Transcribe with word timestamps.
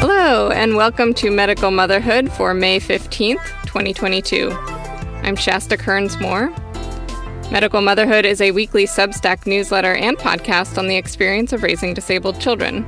Hello, 0.00 0.50
and 0.50 0.76
welcome 0.76 1.12
to 1.12 1.30
Medical 1.30 1.70
Motherhood 1.70 2.32
for 2.32 2.54
May 2.54 2.80
15th, 2.80 3.44
2022. 3.66 4.50
I'm 5.22 5.36
Shasta 5.36 5.76
Kearns 5.76 6.18
Moore. 6.18 6.50
Medical 7.54 7.80
Motherhood 7.82 8.24
is 8.24 8.40
a 8.40 8.50
weekly 8.50 8.84
Substack 8.84 9.46
newsletter 9.46 9.94
and 9.94 10.18
podcast 10.18 10.76
on 10.76 10.88
the 10.88 10.96
experience 10.96 11.52
of 11.52 11.62
raising 11.62 11.94
disabled 11.94 12.40
children. 12.40 12.84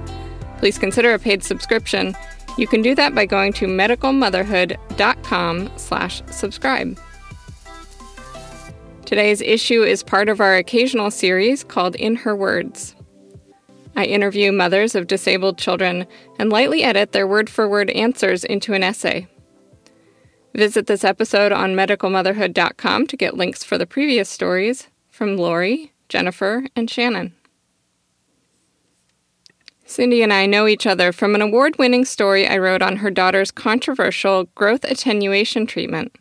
Please 0.58 0.76
consider 0.76 1.14
a 1.14 1.20
paid 1.20 1.44
subscription. 1.44 2.16
You 2.58 2.66
can 2.66 2.82
do 2.82 2.92
that 2.96 3.14
by 3.14 3.26
going 3.26 3.52
to 3.52 3.66
medicalmotherhood.com 3.66 5.70
slash 5.76 6.20
subscribe. 6.32 6.98
Today's 9.04 9.40
issue 9.40 9.84
is 9.84 10.02
part 10.02 10.28
of 10.28 10.40
our 10.40 10.56
occasional 10.56 11.12
series 11.12 11.62
called 11.62 11.94
In 11.94 12.16
Her 12.16 12.34
Words. 12.34 12.96
I 13.94 14.06
interview 14.06 14.50
mothers 14.50 14.96
of 14.96 15.06
disabled 15.06 15.58
children 15.58 16.08
and 16.40 16.50
lightly 16.50 16.82
edit 16.82 17.12
their 17.12 17.28
word 17.28 17.48
for 17.48 17.68
word 17.68 17.90
answers 17.90 18.42
into 18.42 18.72
an 18.72 18.82
essay. 18.82 19.28
Visit 20.56 20.86
this 20.86 21.04
episode 21.04 21.52
on 21.52 21.74
medicalmotherhood.com 21.74 23.06
to 23.08 23.16
get 23.18 23.36
links 23.36 23.62
for 23.62 23.76
the 23.76 23.84
previous 23.84 24.30
stories 24.30 24.88
from 25.10 25.36
Lorri, 25.36 25.90
Jennifer, 26.08 26.64
and 26.74 26.88
Shannon. 26.88 27.34
Cyndy 29.86 30.22
and 30.22 30.32
I 30.32 30.46
know 30.46 30.66
each 30.66 30.86
other 30.86 31.12
from 31.12 31.34
an 31.34 31.42
award 31.42 31.76
winning 31.78 32.06
story 32.06 32.48
I 32.48 32.56
wrote 32.56 32.80
on 32.80 32.96
her 32.96 33.10
daughter's 33.10 33.50
controversial 33.50 34.44
growth 34.54 34.84
attenuation 34.84 35.66
treatment. 35.66 36.16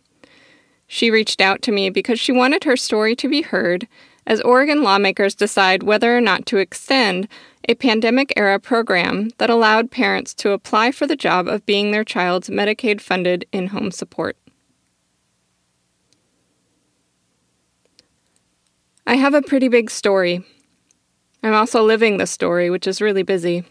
She 0.85 1.09
reached 1.09 1.39
out 1.39 1.61
to 1.61 1.71
me 1.71 1.89
because 1.89 2.19
she 2.19 2.33
wanted 2.33 2.65
her 2.65 2.75
story 2.75 3.15
to 3.15 3.29
be 3.29 3.41
heard 3.41 3.87
as 4.27 4.41
Oregon 4.41 4.83
lawmakers 4.83 5.35
decide 5.35 5.83
whether 5.83 6.15
or 6.15 6.21
not 6.21 6.45
to 6.47 6.57
extend 6.57 7.27
a 7.67 7.75
pandemic 7.75 8.33
era 8.35 8.59
program 8.59 9.29
that 9.37 9.49
allowed 9.49 9.91
parents 9.91 10.33
to 10.35 10.51
apply 10.51 10.91
for 10.91 11.07
the 11.07 11.15
job 11.15 11.47
of 11.47 11.65
being 11.65 11.91
their 11.91 12.03
child's 12.03 12.49
Medicaid 12.49 13.01
funded 13.01 13.45
in 13.51 13.67
home 13.67 13.91
support. 13.91 14.37
I 19.07 19.15
have 19.15 19.33
a 19.33 19.41
pretty 19.41 19.67
big 19.67 19.91
story. 19.91 20.43
I'm 21.43 21.53
also 21.53 21.83
living 21.83 22.17
the 22.17 22.25
story, 22.25 22.71
which 22.71 22.87
is 22.87 23.01
really 23.01 23.21
busy. 23.21 23.63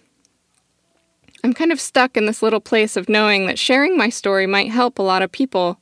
I'm 1.42 1.52
kind 1.52 1.72
of 1.72 1.80
stuck 1.80 2.16
in 2.16 2.26
this 2.26 2.42
little 2.42 2.60
place 2.60 2.96
of 2.96 3.08
knowing 3.08 3.46
that 3.46 3.58
sharing 3.58 3.98
my 3.98 4.08
story 4.08 4.46
might 4.46 4.70
help 4.70 4.98
a 4.98 5.02
lot 5.02 5.22
of 5.22 5.32
people, 5.32 5.80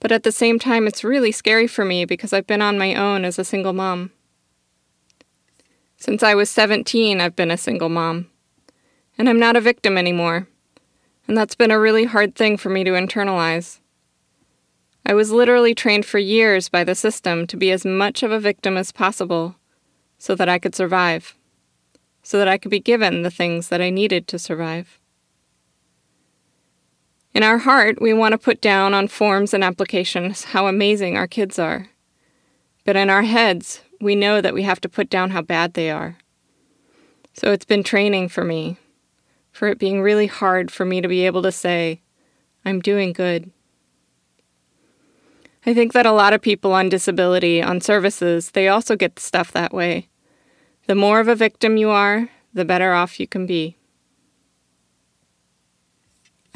but 0.00 0.12
at 0.12 0.22
the 0.22 0.32
same 0.32 0.58
time, 0.58 0.86
it's 0.86 1.04
really 1.04 1.32
scary 1.32 1.66
for 1.66 1.84
me 1.84 2.04
because 2.04 2.32
I've 2.32 2.46
been 2.46 2.62
on 2.62 2.78
my 2.78 2.94
own 2.94 3.24
as 3.24 3.38
a 3.38 3.44
single 3.44 3.72
mom. 3.72 4.12
Since 5.96 6.22
I 6.22 6.34
was 6.34 6.48
17, 6.50 7.20
I've 7.20 7.34
been 7.34 7.50
a 7.50 7.56
single 7.56 7.88
mom. 7.88 8.28
And 9.18 9.28
I'm 9.28 9.40
not 9.40 9.56
a 9.56 9.60
victim 9.60 9.98
anymore. 9.98 10.46
And 11.26 11.36
that's 11.36 11.56
been 11.56 11.72
a 11.72 11.80
really 11.80 12.04
hard 12.04 12.36
thing 12.36 12.56
for 12.56 12.70
me 12.70 12.84
to 12.84 12.92
internalize. 12.92 13.80
I 15.04 15.14
was 15.14 15.32
literally 15.32 15.74
trained 15.74 16.06
for 16.06 16.18
years 16.18 16.68
by 16.68 16.84
the 16.84 16.94
system 16.94 17.46
to 17.48 17.56
be 17.56 17.70
as 17.72 17.84
much 17.84 18.22
of 18.22 18.30
a 18.30 18.38
victim 18.38 18.76
as 18.76 18.92
possible 18.92 19.56
so 20.18 20.34
that 20.34 20.48
I 20.48 20.58
could 20.58 20.74
survive, 20.74 21.34
so 22.22 22.38
that 22.38 22.48
I 22.48 22.58
could 22.58 22.70
be 22.70 22.80
given 22.80 23.22
the 23.22 23.30
things 23.30 23.68
that 23.68 23.80
I 23.80 23.90
needed 23.90 24.28
to 24.28 24.38
survive. 24.38 25.00
In 27.38 27.44
our 27.44 27.58
heart, 27.58 28.02
we 28.02 28.12
want 28.12 28.32
to 28.32 28.36
put 28.36 28.60
down 28.60 28.94
on 28.94 29.06
forms 29.06 29.54
and 29.54 29.62
applications 29.62 30.42
how 30.42 30.66
amazing 30.66 31.16
our 31.16 31.28
kids 31.28 31.56
are. 31.56 31.88
But 32.84 32.96
in 32.96 33.08
our 33.10 33.22
heads, 33.22 33.80
we 34.00 34.16
know 34.16 34.40
that 34.40 34.54
we 34.54 34.64
have 34.64 34.80
to 34.80 34.88
put 34.88 35.08
down 35.08 35.30
how 35.30 35.42
bad 35.42 35.74
they 35.74 35.88
are. 35.88 36.16
So 37.34 37.52
it's 37.52 37.64
been 37.64 37.84
training 37.84 38.30
for 38.30 38.42
me, 38.42 38.76
for 39.52 39.68
it 39.68 39.78
being 39.78 40.02
really 40.02 40.26
hard 40.26 40.72
for 40.72 40.84
me 40.84 41.00
to 41.00 41.06
be 41.06 41.26
able 41.26 41.42
to 41.42 41.52
say, 41.52 42.00
I'm 42.64 42.80
doing 42.80 43.12
good. 43.12 43.52
I 45.64 45.74
think 45.74 45.92
that 45.92 46.06
a 46.06 46.10
lot 46.10 46.32
of 46.32 46.42
people 46.42 46.72
on 46.72 46.88
disability, 46.88 47.62
on 47.62 47.80
services, 47.80 48.50
they 48.50 48.66
also 48.66 48.96
get 48.96 49.20
stuff 49.20 49.52
that 49.52 49.72
way. 49.72 50.08
The 50.88 50.96
more 50.96 51.20
of 51.20 51.28
a 51.28 51.36
victim 51.36 51.76
you 51.76 51.90
are, 51.90 52.30
the 52.52 52.64
better 52.64 52.94
off 52.94 53.20
you 53.20 53.28
can 53.28 53.46
be. 53.46 53.77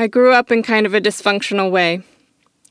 I 0.02 0.08
grew 0.08 0.32
up 0.32 0.50
in 0.50 0.64
kind 0.64 0.84
of 0.84 0.94
a 0.94 1.00
dysfunctional 1.00 1.70
way. 1.70 2.02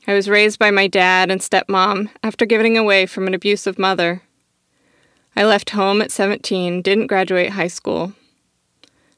I 0.06 0.12
was 0.12 0.28
raised 0.28 0.58
by 0.58 0.70
my 0.70 0.86
dad 0.86 1.30
and 1.30 1.40
stepmom 1.40 2.10
after 2.22 2.44
giving 2.44 2.76
away 2.76 3.06
from 3.06 3.26
an 3.26 3.32
abusive 3.32 3.78
mother. 3.78 4.20
I 5.34 5.44
left 5.44 5.70
home 5.70 6.02
at 6.02 6.12
17, 6.12 6.82
didn't 6.82 7.06
graduate 7.06 7.52
high 7.52 7.68
school. 7.68 8.12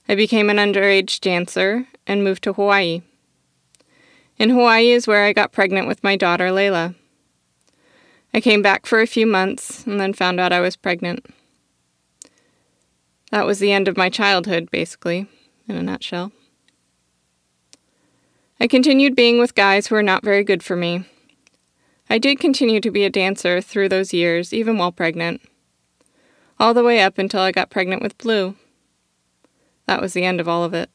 I 0.09 0.15
became 0.15 0.49
an 0.49 0.59
underage 0.59 1.19
dancer 1.19 1.89
and 2.07 2.23
moved 2.23 2.45
to 2.45 2.53
Hawaii. 2.53 3.03
In 4.39 4.51
Hawaii 4.51 4.93
is 4.93 5.09
where 5.09 5.25
I 5.25 5.33
got 5.33 5.51
pregnant 5.51 5.89
with 5.89 6.05
my 6.05 6.15
daughter, 6.15 6.51
Layla. 6.51 6.95
I 8.33 8.41
came 8.41 8.63
back 8.63 8.87
for 8.87 9.01
a 9.01 9.09
few 9.09 9.27
months 9.27 9.85
and 9.89 9.99
then 9.99 10.13
found 10.13 10.39
out 10.39 10.53
I 10.53 10.61
was 10.61 10.77
pregnant. 10.77 11.27
That 13.33 13.45
was 13.45 13.59
the 13.59 13.73
end 13.73 13.89
of 13.89 13.97
my 13.97 14.09
childhood, 14.09 14.71
basically, 14.71 15.27
in 15.67 15.75
a 15.75 15.83
nutshell. 15.83 16.31
I 18.61 18.67
continued 18.67 19.17
being 19.17 19.39
with 19.39 19.55
guys 19.55 19.87
who 19.87 19.95
were 19.95 20.03
not 20.03 20.25
very 20.25 20.45
good 20.45 20.63
for 20.63 20.77
me. 20.77 21.05
I 22.09 22.19
did 22.19 22.39
continue 22.39 22.81
to 22.81 22.91
be 22.91 23.05
a 23.05 23.11
dancer 23.11 23.61
through 23.61 23.89
those 23.89 24.13
years, 24.13 24.53
even 24.53 24.79
while 24.79 24.93
pregnant 24.93 25.41
all 26.59 26.75
the 26.75 26.85
way 26.85 27.01
up 27.01 27.19
until 27.19 27.41
I 27.41 27.53
got 27.53 27.71
pregnant 27.71 28.03
with 28.03 28.19
Blue. 28.19 28.55
That 29.87 30.01
was 30.01 30.13
the 30.13 30.25
end 30.25 30.41
of 30.41 30.49
all 30.49 30.65
of 30.65 30.75
it. 30.75 30.91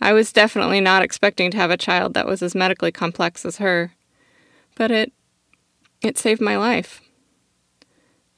I 0.00 0.12
was 0.12 0.32
definitely 0.32 0.80
not 0.80 1.02
expecting 1.02 1.50
to 1.50 1.56
have 1.56 1.70
a 1.70 1.76
child 1.76 2.14
that 2.14 2.26
was 2.26 2.42
as 2.42 2.54
medically 2.54 2.92
complex 2.92 3.44
as 3.44 3.58
her, 3.58 3.92
but 4.74 4.90
it 4.90 5.12
it 6.00 6.16
saved 6.16 6.40
my 6.40 6.56
life. 6.56 7.00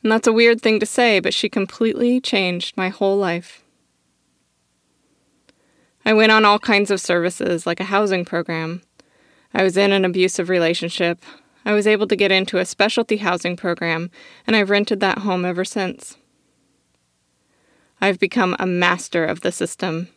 And 0.02 0.10
that's 0.10 0.26
a 0.26 0.32
weird 0.32 0.62
thing 0.62 0.80
to 0.80 0.86
say, 0.86 1.20
but 1.20 1.34
she 1.34 1.50
completely 1.50 2.20
changed 2.20 2.76
my 2.76 2.88
whole 2.88 3.18
life. 3.18 3.62
I 6.10 6.12
went 6.12 6.32
on 6.32 6.44
all 6.44 6.58
kinds 6.58 6.90
of 6.90 7.00
services, 7.00 7.68
like 7.68 7.78
a 7.78 7.84
housing 7.84 8.24
program. 8.24 8.82
I 9.54 9.62
was 9.62 9.76
in 9.76 9.92
an 9.92 10.04
abusive 10.04 10.48
relationship. 10.48 11.22
I 11.64 11.72
was 11.72 11.86
able 11.86 12.08
to 12.08 12.16
get 12.16 12.32
into 12.32 12.58
a 12.58 12.64
specialty 12.64 13.18
housing 13.18 13.56
program, 13.56 14.10
and 14.44 14.56
I've 14.56 14.70
rented 14.70 14.98
that 14.98 15.18
home 15.18 15.44
ever 15.44 15.64
since. 15.64 16.16
I've 18.00 18.18
become 18.18 18.56
a 18.58 18.66
master 18.66 19.24
of 19.24 19.42
the 19.42 19.52
system. 19.52 20.08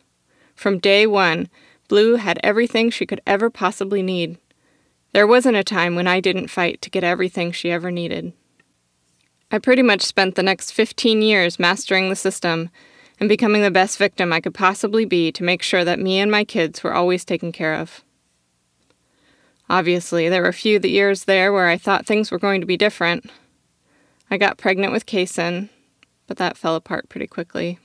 From 0.56 0.80
day 0.80 1.06
one, 1.06 1.48
Blue 1.86 2.16
had 2.16 2.40
everything 2.42 2.90
she 2.90 3.06
could 3.06 3.20
ever 3.24 3.48
possibly 3.48 4.02
need. 4.02 4.36
There 5.12 5.28
wasn't 5.28 5.58
a 5.58 5.62
time 5.62 5.94
when 5.94 6.08
I 6.08 6.18
didn't 6.18 6.48
fight 6.48 6.82
to 6.82 6.90
get 6.90 7.04
everything 7.04 7.52
she 7.52 7.70
ever 7.70 7.92
needed. 7.92 8.32
I 9.52 9.60
pretty 9.60 9.82
much 9.82 10.02
spent 10.02 10.34
the 10.34 10.42
next 10.42 10.72
15 10.72 11.22
years 11.22 11.60
mastering 11.60 12.08
the 12.08 12.16
system 12.16 12.70
and 13.24 13.28
becoming 13.30 13.62
the 13.62 13.70
best 13.70 13.96
victim 13.96 14.34
I 14.34 14.42
could 14.42 14.52
possibly 14.52 15.06
be 15.06 15.32
to 15.32 15.42
make 15.42 15.62
sure 15.62 15.82
that 15.82 15.98
me 15.98 16.18
and 16.18 16.30
my 16.30 16.44
kids 16.44 16.84
were 16.84 16.92
always 16.92 17.24
taken 17.24 17.52
care 17.52 17.74
of. 17.74 18.04
Obviously, 19.70 20.28
there 20.28 20.42
were 20.42 20.48
a 20.48 20.52
few 20.52 20.78
the 20.78 20.90
years 20.90 21.24
there 21.24 21.50
where 21.50 21.68
I 21.68 21.78
thought 21.78 22.04
things 22.04 22.30
were 22.30 22.38
going 22.38 22.60
to 22.60 22.66
be 22.66 22.76
different. 22.76 23.30
I 24.30 24.36
got 24.36 24.58
pregnant 24.58 24.92
with 24.92 25.06
Kason, 25.06 25.70
but 26.26 26.36
that 26.36 26.58
fell 26.58 26.76
apart 26.76 27.08
pretty 27.08 27.26
quickly. 27.26 27.78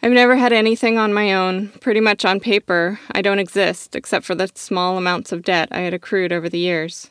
I've 0.00 0.12
never 0.12 0.36
had 0.36 0.52
anything 0.52 0.96
on 0.96 1.12
my 1.12 1.34
own. 1.34 1.70
Pretty 1.80 1.98
much 1.98 2.24
on 2.24 2.38
paper, 2.38 3.00
I 3.10 3.20
don't 3.20 3.40
exist 3.40 3.96
except 3.96 4.24
for 4.24 4.36
the 4.36 4.48
small 4.54 4.96
amounts 4.96 5.32
of 5.32 5.42
debt 5.42 5.70
I 5.72 5.80
had 5.80 5.92
accrued 5.92 6.32
over 6.32 6.48
the 6.48 6.60
years. 6.60 7.10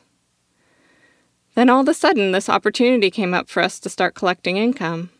Then 1.54 1.68
all 1.68 1.82
of 1.82 1.88
a 1.88 1.92
sudden, 1.92 2.32
this 2.32 2.48
opportunity 2.48 3.10
came 3.10 3.34
up 3.34 3.50
for 3.50 3.62
us 3.62 3.78
to 3.80 3.90
start 3.90 4.14
collecting 4.14 4.56
income. 4.56 5.10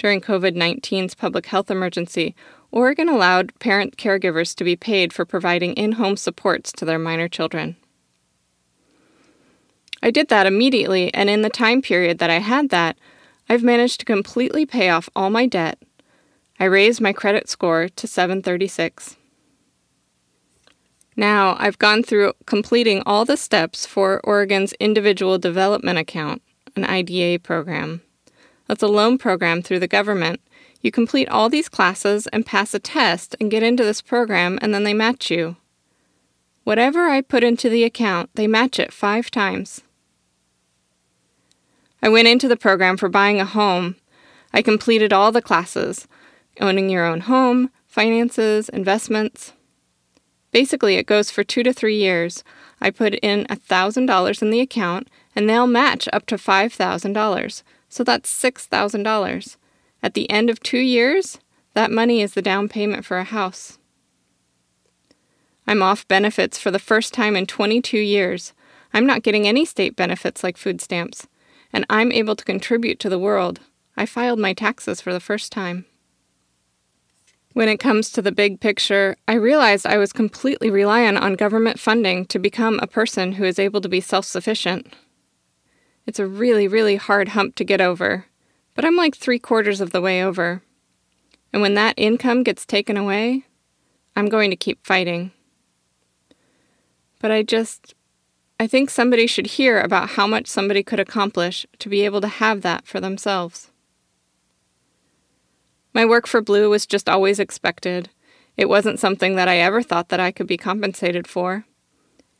During 0.00 0.22
COVID 0.22 0.56
19's 0.56 1.14
public 1.14 1.44
health 1.44 1.70
emergency, 1.70 2.34
Oregon 2.70 3.10
allowed 3.10 3.52
parent 3.58 3.98
caregivers 3.98 4.54
to 4.54 4.64
be 4.64 4.74
paid 4.74 5.12
for 5.12 5.26
providing 5.26 5.74
in 5.74 5.92
home 5.92 6.16
supports 6.16 6.72
to 6.72 6.86
their 6.86 6.98
minor 6.98 7.28
children. 7.28 7.76
I 10.02 10.10
did 10.10 10.28
that 10.28 10.46
immediately, 10.46 11.12
and 11.12 11.28
in 11.28 11.42
the 11.42 11.50
time 11.50 11.82
period 11.82 12.18
that 12.18 12.30
I 12.30 12.38
had 12.38 12.70
that, 12.70 12.96
I've 13.46 13.62
managed 13.62 14.00
to 14.00 14.06
completely 14.06 14.64
pay 14.64 14.88
off 14.88 15.10
all 15.14 15.28
my 15.28 15.44
debt. 15.44 15.78
I 16.58 16.64
raised 16.64 17.02
my 17.02 17.12
credit 17.12 17.50
score 17.50 17.90
to 17.90 18.06
736. 18.06 19.18
Now, 21.14 21.56
I've 21.58 21.78
gone 21.78 22.02
through 22.02 22.32
completing 22.46 23.02
all 23.04 23.26
the 23.26 23.36
steps 23.36 23.84
for 23.84 24.22
Oregon's 24.24 24.72
Individual 24.80 25.36
Development 25.36 25.98
Account, 25.98 26.40
an 26.74 26.86
IDA 26.86 27.40
program. 27.40 28.00
That's 28.70 28.84
a 28.84 28.86
loan 28.86 29.18
program 29.18 29.62
through 29.62 29.80
the 29.80 29.88
government. 29.88 30.40
You 30.80 30.92
complete 30.92 31.28
all 31.28 31.48
these 31.48 31.68
classes 31.68 32.28
and 32.28 32.46
pass 32.46 32.72
a 32.72 32.78
test 32.78 33.34
and 33.40 33.50
get 33.50 33.64
into 33.64 33.82
this 33.82 34.00
program, 34.00 34.60
and 34.62 34.72
then 34.72 34.84
they 34.84 34.94
match 34.94 35.28
you. 35.28 35.56
Whatever 36.62 37.08
I 37.08 37.20
put 37.20 37.42
into 37.42 37.68
the 37.68 37.82
account, 37.82 38.30
they 38.34 38.46
match 38.46 38.78
it 38.78 38.92
five 38.92 39.28
times. 39.28 39.82
I 42.00 42.10
went 42.10 42.28
into 42.28 42.46
the 42.46 42.56
program 42.56 42.96
for 42.96 43.08
buying 43.08 43.40
a 43.40 43.44
home. 43.44 43.96
I 44.52 44.62
completed 44.62 45.12
all 45.12 45.32
the 45.32 45.42
classes 45.42 46.06
owning 46.60 46.88
your 46.88 47.04
own 47.04 47.22
home, 47.22 47.72
finances, 47.88 48.68
investments. 48.68 49.52
Basically, 50.52 50.94
it 50.94 51.06
goes 51.06 51.28
for 51.28 51.42
two 51.42 51.64
to 51.64 51.72
three 51.72 51.96
years. 51.96 52.44
I 52.80 52.90
put 52.90 53.14
in 53.16 53.46
$1,000 53.46 54.42
in 54.42 54.50
the 54.50 54.60
account, 54.60 55.08
and 55.34 55.50
they'll 55.50 55.66
match 55.66 56.08
up 56.12 56.24
to 56.26 56.36
$5,000. 56.36 57.62
So 57.90 58.04
that's 58.04 58.32
$6,000. 58.32 59.56
At 60.02 60.14
the 60.14 60.30
end 60.30 60.48
of 60.48 60.60
two 60.60 60.78
years, 60.78 61.38
that 61.74 61.90
money 61.90 62.22
is 62.22 62.32
the 62.32 62.40
down 62.40 62.68
payment 62.68 63.04
for 63.04 63.18
a 63.18 63.24
house. 63.24 63.78
I'm 65.66 65.82
off 65.82 66.08
benefits 66.08 66.58
for 66.58 66.70
the 66.70 66.78
first 66.78 67.12
time 67.12 67.36
in 67.36 67.46
22 67.46 67.98
years. 67.98 68.54
I'm 68.94 69.06
not 69.06 69.22
getting 69.22 69.46
any 69.46 69.64
state 69.64 69.94
benefits 69.96 70.42
like 70.42 70.56
food 70.56 70.80
stamps, 70.80 71.26
and 71.72 71.84
I'm 71.90 72.10
able 72.12 72.36
to 72.36 72.44
contribute 72.44 72.98
to 73.00 73.08
the 73.08 73.18
world. 73.18 73.60
I 73.96 74.06
filed 74.06 74.38
my 74.38 74.54
taxes 74.54 75.00
for 75.00 75.12
the 75.12 75.20
first 75.20 75.52
time. 75.52 75.84
When 77.52 77.68
it 77.68 77.78
comes 77.78 78.10
to 78.12 78.22
the 78.22 78.32
big 78.32 78.60
picture, 78.60 79.16
I 79.26 79.34
realized 79.34 79.84
I 79.84 79.98
was 79.98 80.12
completely 80.12 80.70
reliant 80.70 81.18
on 81.18 81.34
government 81.34 81.80
funding 81.80 82.24
to 82.26 82.38
become 82.38 82.78
a 82.80 82.86
person 82.86 83.32
who 83.32 83.44
is 83.44 83.58
able 83.58 83.80
to 83.80 83.88
be 83.88 84.00
self 84.00 84.24
sufficient. 84.24 84.94
It's 86.06 86.18
a 86.18 86.26
really, 86.26 86.66
really 86.66 86.96
hard 86.96 87.28
hump 87.28 87.54
to 87.56 87.64
get 87.64 87.80
over, 87.80 88.26
but 88.74 88.84
I'm 88.84 88.96
like 88.96 89.16
three 89.16 89.38
quarters 89.38 89.80
of 89.80 89.90
the 89.90 90.00
way 90.00 90.22
over. 90.22 90.62
And 91.52 91.62
when 91.62 91.74
that 91.74 91.94
income 91.96 92.42
gets 92.42 92.64
taken 92.64 92.96
away, 92.96 93.44
I'm 94.16 94.28
going 94.28 94.50
to 94.50 94.56
keep 94.56 94.84
fighting. 94.86 95.32
But 97.20 97.30
I 97.30 97.42
just, 97.42 97.94
I 98.58 98.66
think 98.66 98.90
somebody 98.90 99.26
should 99.26 99.46
hear 99.46 99.80
about 99.80 100.10
how 100.10 100.26
much 100.26 100.46
somebody 100.46 100.82
could 100.82 101.00
accomplish 101.00 101.66
to 101.78 101.88
be 101.88 102.04
able 102.04 102.20
to 102.22 102.28
have 102.28 102.62
that 102.62 102.86
for 102.86 103.00
themselves. 103.00 103.70
My 105.92 106.04
work 106.04 106.26
for 106.26 106.40
Blue 106.40 106.70
was 106.70 106.86
just 106.86 107.08
always 107.08 107.38
expected. 107.38 108.10
It 108.56 108.68
wasn't 108.68 109.00
something 109.00 109.34
that 109.36 109.48
I 109.48 109.58
ever 109.58 109.82
thought 109.82 110.08
that 110.08 110.20
I 110.20 110.30
could 110.30 110.46
be 110.46 110.56
compensated 110.56 111.26
for. 111.26 111.64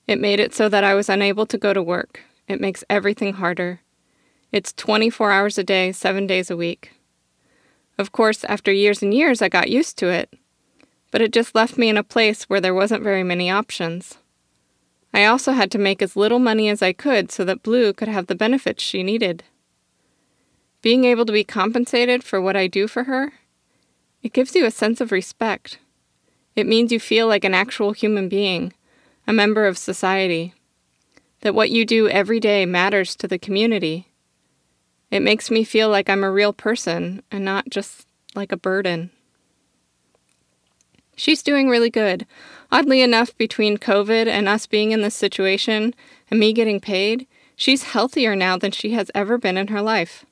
It 0.06 0.20
made 0.20 0.40
it 0.40 0.54
so 0.54 0.68
that 0.68 0.84
I 0.84 0.94
was 0.94 1.08
unable 1.08 1.46
to 1.46 1.58
go 1.58 1.72
to 1.72 1.82
work. 1.82 2.20
It 2.50 2.60
makes 2.60 2.82
everything 2.90 3.34
harder. 3.34 3.80
It's 4.50 4.72
24 4.72 5.30
hours 5.30 5.56
a 5.56 5.62
day, 5.62 5.92
7 5.92 6.26
days 6.26 6.50
a 6.50 6.56
week. 6.56 6.90
Of 7.96 8.10
course, 8.10 8.42
after 8.42 8.72
years 8.72 9.04
and 9.04 9.14
years, 9.14 9.40
I 9.40 9.48
got 9.48 9.70
used 9.70 9.96
to 9.98 10.08
it. 10.08 10.34
But 11.12 11.22
it 11.22 11.32
just 11.32 11.54
left 11.54 11.78
me 11.78 11.88
in 11.88 11.96
a 11.96 12.02
place 12.02 12.50
where 12.50 12.60
there 12.60 12.74
wasn't 12.74 13.04
very 13.04 13.22
many 13.22 13.48
options. 13.48 14.18
I 15.14 15.26
also 15.26 15.52
had 15.52 15.70
to 15.70 15.78
make 15.78 16.02
as 16.02 16.16
little 16.16 16.40
money 16.40 16.68
as 16.68 16.82
I 16.82 16.92
could 16.92 17.30
so 17.30 17.44
that 17.44 17.62
Blue 17.62 17.92
could 17.92 18.08
have 18.08 18.26
the 18.26 18.34
benefits 18.34 18.82
she 18.82 19.04
needed. 19.04 19.44
Being 20.82 21.04
able 21.04 21.26
to 21.26 21.32
be 21.32 21.44
compensated 21.44 22.24
for 22.24 22.40
what 22.40 22.56
I 22.56 22.66
do 22.66 22.88
for 22.88 23.04
her, 23.04 23.34
it 24.24 24.32
gives 24.32 24.56
you 24.56 24.66
a 24.66 24.72
sense 24.72 25.00
of 25.00 25.12
respect. 25.12 25.78
It 26.56 26.66
means 26.66 26.90
you 26.90 26.98
feel 26.98 27.28
like 27.28 27.44
an 27.44 27.54
actual 27.54 27.92
human 27.92 28.28
being, 28.28 28.72
a 29.24 29.32
member 29.32 29.68
of 29.68 29.78
society, 29.78 30.52
that 31.40 31.54
what 31.54 31.70
you 31.70 31.84
do 31.84 32.08
every 32.08 32.40
day 32.40 32.66
matters 32.66 33.16
to 33.16 33.28
the 33.28 33.38
community. 33.38 34.08
It 35.10 35.20
makes 35.20 35.50
me 35.50 35.64
feel 35.64 35.88
like 35.88 36.08
I'm 36.08 36.24
a 36.24 36.30
real 36.30 36.52
person 36.52 37.22
and 37.30 37.44
not 37.44 37.68
just 37.68 38.06
like 38.34 38.52
a 38.52 38.56
burden. 38.56 39.10
She's 41.16 41.42
doing 41.42 41.68
really 41.68 41.90
good. 41.90 42.26
Oddly 42.72 43.02
enough, 43.02 43.36
between 43.36 43.76
COVID 43.76 44.26
and 44.26 44.48
us 44.48 44.66
being 44.66 44.92
in 44.92 45.02
this 45.02 45.14
situation 45.14 45.94
and 46.30 46.40
me 46.40 46.52
getting 46.52 46.80
paid, 46.80 47.26
she's 47.56 47.82
healthier 47.82 48.36
now 48.36 48.56
than 48.56 48.70
she 48.70 48.92
has 48.92 49.10
ever 49.14 49.36
been 49.36 49.56
in 49.58 49.68
her 49.68 49.82
life. 49.82 50.24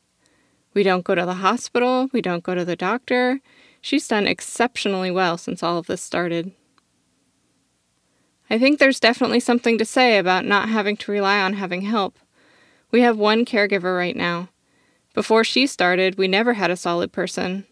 We 0.72 0.82
don't 0.82 1.05
go 1.05 1.14
to 1.14 1.26
the 1.26 1.34
hospital, 1.34 2.08
we 2.12 2.22
don't 2.22 2.44
go 2.44 2.55
to 2.55 2.64
the 2.64 2.76
doctor. 2.76 3.40
She's 3.81 4.08
done 4.08 4.26
exceptionally 4.26 5.10
well 5.10 5.37
since 5.37 5.62
all 5.62 5.78
of 5.78 5.87
this 5.88 6.02
started. 6.02 6.52
I 8.50 8.59
think 8.59 8.79
there's 8.79 9.00
definitely 9.00 9.41
something 9.41 9.79
to 9.79 9.85
say 9.85 10.19
about 10.19 10.45
not 10.45 10.69
having 10.69 10.97
to 10.99 11.12
rely 11.12 11.41
on 11.41 11.55
having 11.55 11.83
help. 11.83 12.19
We 12.91 13.03
have 13.03 13.19
one 13.19 13.45
caregiver 13.45 13.97
right 13.97 14.17
now. 14.17 14.49
Before 15.15 15.45
she 15.45 15.67
started, 15.67 16.17
we 16.17 16.29
never 16.29 16.55
had 16.55 16.71
a 16.71 16.77
solid 16.77 17.12
person. 17.12 17.67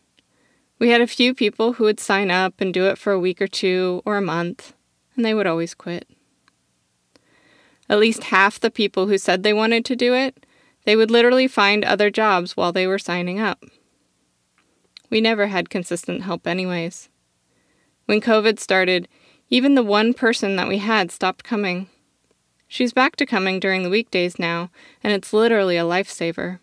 We 0.79 0.91
had 0.91 1.01
a 1.01 1.07
few 1.07 1.35
people 1.35 1.75
who 1.75 1.85
would 1.85 2.01
sign 2.01 2.31
up 2.31 2.61
and 2.61 2.75
do 2.75 2.87
it 2.87 2.99
for 2.99 3.13
a 3.13 3.21
week 3.21 3.41
or 3.41 3.47
two 3.47 4.03
or 4.05 4.17
a 4.17 4.23
month, 4.23 4.75
and 5.15 5.25
they 5.25 5.33
would 5.33 5.47
always 5.47 5.75
quit. 5.75 6.09
At 7.89 7.99
least 7.99 8.25
half 8.25 8.61
the 8.61 8.71
people 8.71 9.07
who 9.07 9.17
said 9.17 9.43
they 9.43 9.53
wanted 9.53 9.85
to 9.87 9.97
do 9.97 10.13
it 10.13 10.45
they 10.87 10.97
would 10.97 11.11
literally 11.11 11.49
find 11.49 11.85
other 11.85 12.11
jobs 12.11 12.57
while 12.57 12.73
they 12.73 12.87
were 12.87 12.99
signing 12.99 13.41
up. 13.41 13.63
We 15.11 15.21
never 15.21 15.49
had 15.49 15.69
consistent 15.69 16.23
help, 16.23 16.47
anyways. 16.47 17.09
When 18.07 18.21
COVID 18.21 18.61
started, 18.61 19.09
even 19.49 19.75
the 19.75 19.83
one 19.83 20.13
person 20.13 20.57
that 20.57 20.69
we 20.69 20.79
had 20.79 21.11
stopped 21.11 21.45
coming. 21.45 21.89
She's 22.69 22.93
back 22.93 23.17
to 23.17 23.27
coming 23.27 23.61
during 23.61 23.83
the 23.83 23.91
weekdays 23.91 24.39
now, 24.39 24.71
and 25.03 25.13
it's 25.13 25.33
literally 25.33 25.77
a 25.77 25.83
lifesaver. 25.83 26.59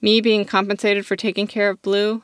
Me 0.00 0.20
being 0.20 0.44
compensated 0.44 1.06
for 1.06 1.16
taking 1.16 1.46
care 1.46 1.68
of 1.68 1.82
Blue, 1.82 2.22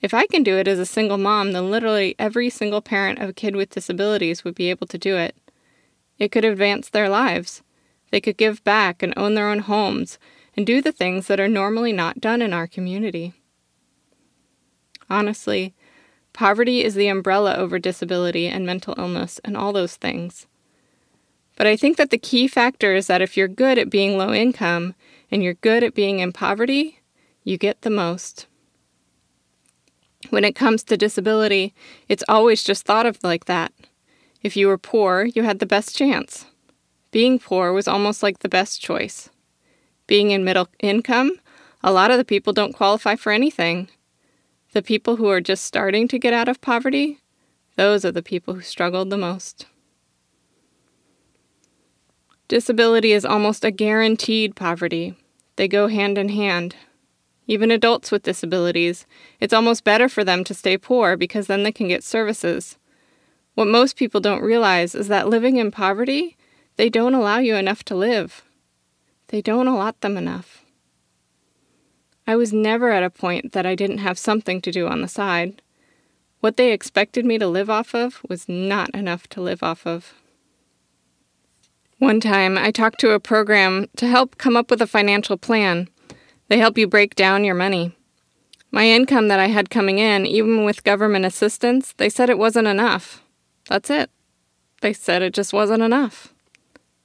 if 0.00 0.14
I 0.14 0.26
can 0.26 0.42
do 0.42 0.56
it 0.56 0.66
as 0.66 0.78
a 0.78 0.86
single 0.86 1.18
mom, 1.18 1.52
then 1.52 1.70
literally 1.70 2.14
every 2.18 2.50
single 2.50 2.80
parent 2.80 3.20
of 3.20 3.28
a 3.28 3.32
kid 3.32 3.54
with 3.54 3.70
disabilities 3.70 4.44
would 4.44 4.54
be 4.54 4.70
able 4.70 4.86
to 4.88 4.98
do 4.98 5.16
it. 5.16 5.36
It 6.18 6.32
could 6.32 6.44
advance 6.44 6.88
their 6.88 7.08
lives. 7.08 7.62
They 8.10 8.20
could 8.20 8.36
give 8.36 8.64
back 8.64 9.02
and 9.02 9.14
own 9.16 9.34
their 9.34 9.48
own 9.48 9.60
homes 9.60 10.18
and 10.56 10.66
do 10.66 10.82
the 10.82 10.92
things 10.92 11.26
that 11.26 11.40
are 11.40 11.48
normally 11.48 11.92
not 11.92 12.20
done 12.20 12.42
in 12.42 12.52
our 12.52 12.66
community. 12.66 13.34
Honestly, 15.08 15.74
poverty 16.32 16.82
is 16.84 16.94
the 16.94 17.08
umbrella 17.08 17.56
over 17.56 17.78
disability 17.78 18.46
and 18.48 18.66
mental 18.66 18.94
illness 18.98 19.40
and 19.44 19.56
all 19.56 19.72
those 19.72 19.96
things. 19.96 20.46
But 21.56 21.66
I 21.66 21.76
think 21.76 21.96
that 21.96 22.10
the 22.10 22.18
key 22.18 22.48
factor 22.48 22.94
is 22.94 23.06
that 23.06 23.22
if 23.22 23.36
you're 23.36 23.48
good 23.48 23.78
at 23.78 23.90
being 23.90 24.16
low 24.16 24.32
income 24.32 24.94
and 25.30 25.42
you're 25.42 25.54
good 25.54 25.84
at 25.84 25.94
being 25.94 26.18
in 26.18 26.32
poverty, 26.32 27.00
you 27.44 27.58
get 27.58 27.82
the 27.82 27.90
most. 27.90 28.46
When 30.30 30.44
it 30.44 30.54
comes 30.54 30.82
to 30.84 30.96
disability, 30.96 31.74
it's 32.08 32.24
always 32.28 32.62
just 32.62 32.84
thought 32.84 33.06
of 33.06 33.22
like 33.22 33.44
that. 33.46 33.72
If 34.42 34.56
you 34.56 34.66
were 34.66 34.78
poor, 34.78 35.24
you 35.24 35.42
had 35.42 35.58
the 35.58 35.66
best 35.66 35.96
chance. 35.96 36.46
Being 37.10 37.38
poor 37.38 37.72
was 37.72 37.86
almost 37.86 38.22
like 38.22 38.38
the 38.38 38.48
best 38.48 38.80
choice. 38.80 39.28
Being 40.06 40.30
in 40.30 40.44
middle 40.44 40.68
income, 40.80 41.32
a 41.82 41.92
lot 41.92 42.10
of 42.10 42.18
the 42.18 42.24
people 42.24 42.52
don't 42.52 42.72
qualify 42.72 43.16
for 43.16 43.32
anything. 43.32 43.88
The 44.72 44.82
people 44.82 45.16
who 45.16 45.28
are 45.28 45.40
just 45.40 45.64
starting 45.64 46.08
to 46.08 46.18
get 46.18 46.32
out 46.32 46.48
of 46.48 46.60
poverty, 46.60 47.18
those 47.76 48.04
are 48.04 48.12
the 48.12 48.22
people 48.22 48.54
who 48.54 48.62
struggled 48.62 49.10
the 49.10 49.18
most. 49.18 49.66
Disability 52.48 53.12
is 53.12 53.24
almost 53.24 53.64
a 53.64 53.70
guaranteed 53.70 54.56
poverty. 54.56 55.14
They 55.56 55.68
go 55.68 55.88
hand 55.88 56.16
in 56.16 56.30
hand. 56.30 56.74
Even 57.46 57.70
adults 57.70 58.10
with 58.10 58.22
disabilities, 58.22 59.06
it's 59.40 59.52
almost 59.52 59.84
better 59.84 60.08
for 60.08 60.24
them 60.24 60.42
to 60.44 60.54
stay 60.54 60.78
poor 60.78 61.16
because 61.16 61.48
then 61.48 61.64
they 61.64 61.72
can 61.72 61.88
get 61.88 62.02
services. 62.02 62.78
What 63.54 63.68
most 63.68 63.96
people 63.96 64.20
don't 64.20 64.42
realize 64.42 64.94
is 64.94 65.08
that 65.08 65.28
living 65.28 65.56
in 65.56 65.70
poverty 65.70 66.36
they 66.76 66.88
don't 66.88 67.14
allow 67.14 67.38
you 67.38 67.54
enough 67.56 67.84
to 67.84 67.94
live. 67.94 68.42
They 69.28 69.42
don't 69.42 69.68
allot 69.68 70.00
them 70.00 70.16
enough. 70.16 70.61
I 72.26 72.36
was 72.36 72.52
never 72.52 72.90
at 72.90 73.02
a 73.02 73.10
point 73.10 73.52
that 73.52 73.66
I 73.66 73.74
didn't 73.74 73.98
have 73.98 74.18
something 74.18 74.60
to 74.60 74.70
do 74.70 74.86
on 74.86 75.00
the 75.00 75.08
side. 75.08 75.60
What 76.40 76.56
they 76.56 76.72
expected 76.72 77.24
me 77.24 77.38
to 77.38 77.46
live 77.46 77.70
off 77.70 77.94
of 77.94 78.20
was 78.28 78.48
not 78.48 78.90
enough 78.94 79.28
to 79.28 79.40
live 79.40 79.62
off 79.62 79.86
of. 79.86 80.14
One 81.98 82.20
time, 82.20 82.58
I 82.58 82.72
talked 82.72 82.98
to 83.00 83.12
a 83.12 83.20
program 83.20 83.86
to 83.96 84.08
help 84.08 84.36
come 84.38 84.56
up 84.56 84.70
with 84.70 84.82
a 84.82 84.86
financial 84.86 85.36
plan. 85.36 85.88
They 86.48 86.58
help 86.58 86.76
you 86.76 86.88
break 86.88 87.14
down 87.14 87.44
your 87.44 87.54
money. 87.54 87.96
My 88.72 88.88
income 88.88 89.28
that 89.28 89.38
I 89.38 89.46
had 89.48 89.70
coming 89.70 89.98
in, 89.98 90.26
even 90.26 90.64
with 90.64 90.82
government 90.82 91.24
assistance, 91.24 91.92
they 91.96 92.08
said 92.08 92.28
it 92.28 92.38
wasn't 92.38 92.66
enough. 92.66 93.22
That's 93.68 93.90
it. 93.90 94.10
They 94.80 94.92
said 94.92 95.22
it 95.22 95.34
just 95.34 95.52
wasn't 95.52 95.82
enough. 95.82 96.34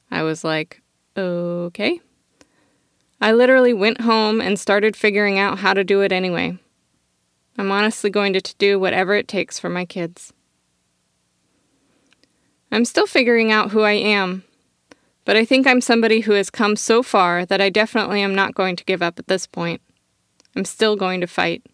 I 0.10 0.24
was 0.24 0.44
like, 0.44 0.82
okay. 1.16 2.02
I 3.20 3.32
literally 3.32 3.74
went 3.74 4.02
home 4.02 4.42
and 4.42 4.60
started 4.60 4.96
figuring 4.96 5.40
out 5.40 5.60
how 5.60 5.74
to 5.74 5.84
do 5.84 6.02
it 6.02 6.12
anyway. 6.12 6.58
I'm 7.58 7.72
honestly 7.72 8.10
going 8.10 8.34
to 8.34 8.56
do 8.58 8.80
whatever 8.80 9.16
it 9.16 9.28
takes 9.28 9.60
for 9.60 9.70
my 9.70 9.86
kids. 9.86 10.34
I'm 12.72 12.86
still 12.86 13.08
figuring 13.08 13.52
out 13.52 13.72
who 13.72 13.82
I 13.82 13.94
am, 13.94 14.44
but 15.26 15.36
I 15.36 15.46
think 15.46 15.66
I'm 15.66 15.82
somebody 15.82 16.22
who 16.22 16.34
has 16.34 16.52
come 16.52 16.76
so 16.76 17.02
far 17.02 17.46
that 17.46 17.62
I 17.62 17.70
definitely 17.70 18.22
am 18.22 18.36
not 18.36 18.54
going 18.54 18.76
to 18.76 18.86
give 18.86 19.02
up 19.02 19.18
at 19.18 19.28
this 19.28 19.48
point. 19.48 19.82
I'm 20.56 20.66
still 20.66 20.96
going 20.96 21.22
to 21.22 21.28
fight. 21.28 21.66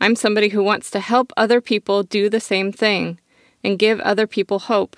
I'm 0.00 0.16
somebody 0.16 0.48
who 0.48 0.62
wants 0.62 0.90
to 0.92 1.00
help 1.00 1.32
other 1.36 1.60
people 1.60 2.02
do 2.02 2.28
the 2.28 2.40
same 2.40 2.72
thing 2.72 3.20
and 3.62 3.78
give 3.78 4.00
other 4.00 4.26
people 4.26 4.58
hope. 4.58 4.96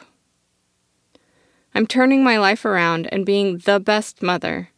I'm 1.75 1.87
turning 1.87 2.23
my 2.23 2.39
life 2.39 2.65
around 2.65 3.09
and 3.13 3.27
being 3.27 3.59
the 3.59 3.81
best 3.81 4.23
mother. 4.23 4.72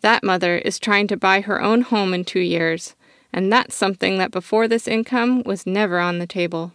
That 0.00 0.22
mother 0.22 0.58
is 0.58 0.78
trying 0.78 1.08
to 1.08 1.16
buy 1.16 1.40
her 1.40 1.60
own 1.60 1.82
home 1.82 2.14
in 2.14 2.24
two 2.24 2.40
years, 2.40 2.94
and 3.32 3.52
that's 3.52 3.74
something 3.74 4.18
that 4.18 4.30
before 4.30 4.68
this 4.68 4.86
income 4.86 5.42
was 5.42 5.66
never 5.66 5.98
on 5.98 6.18
the 6.18 6.26
table. 6.26 6.72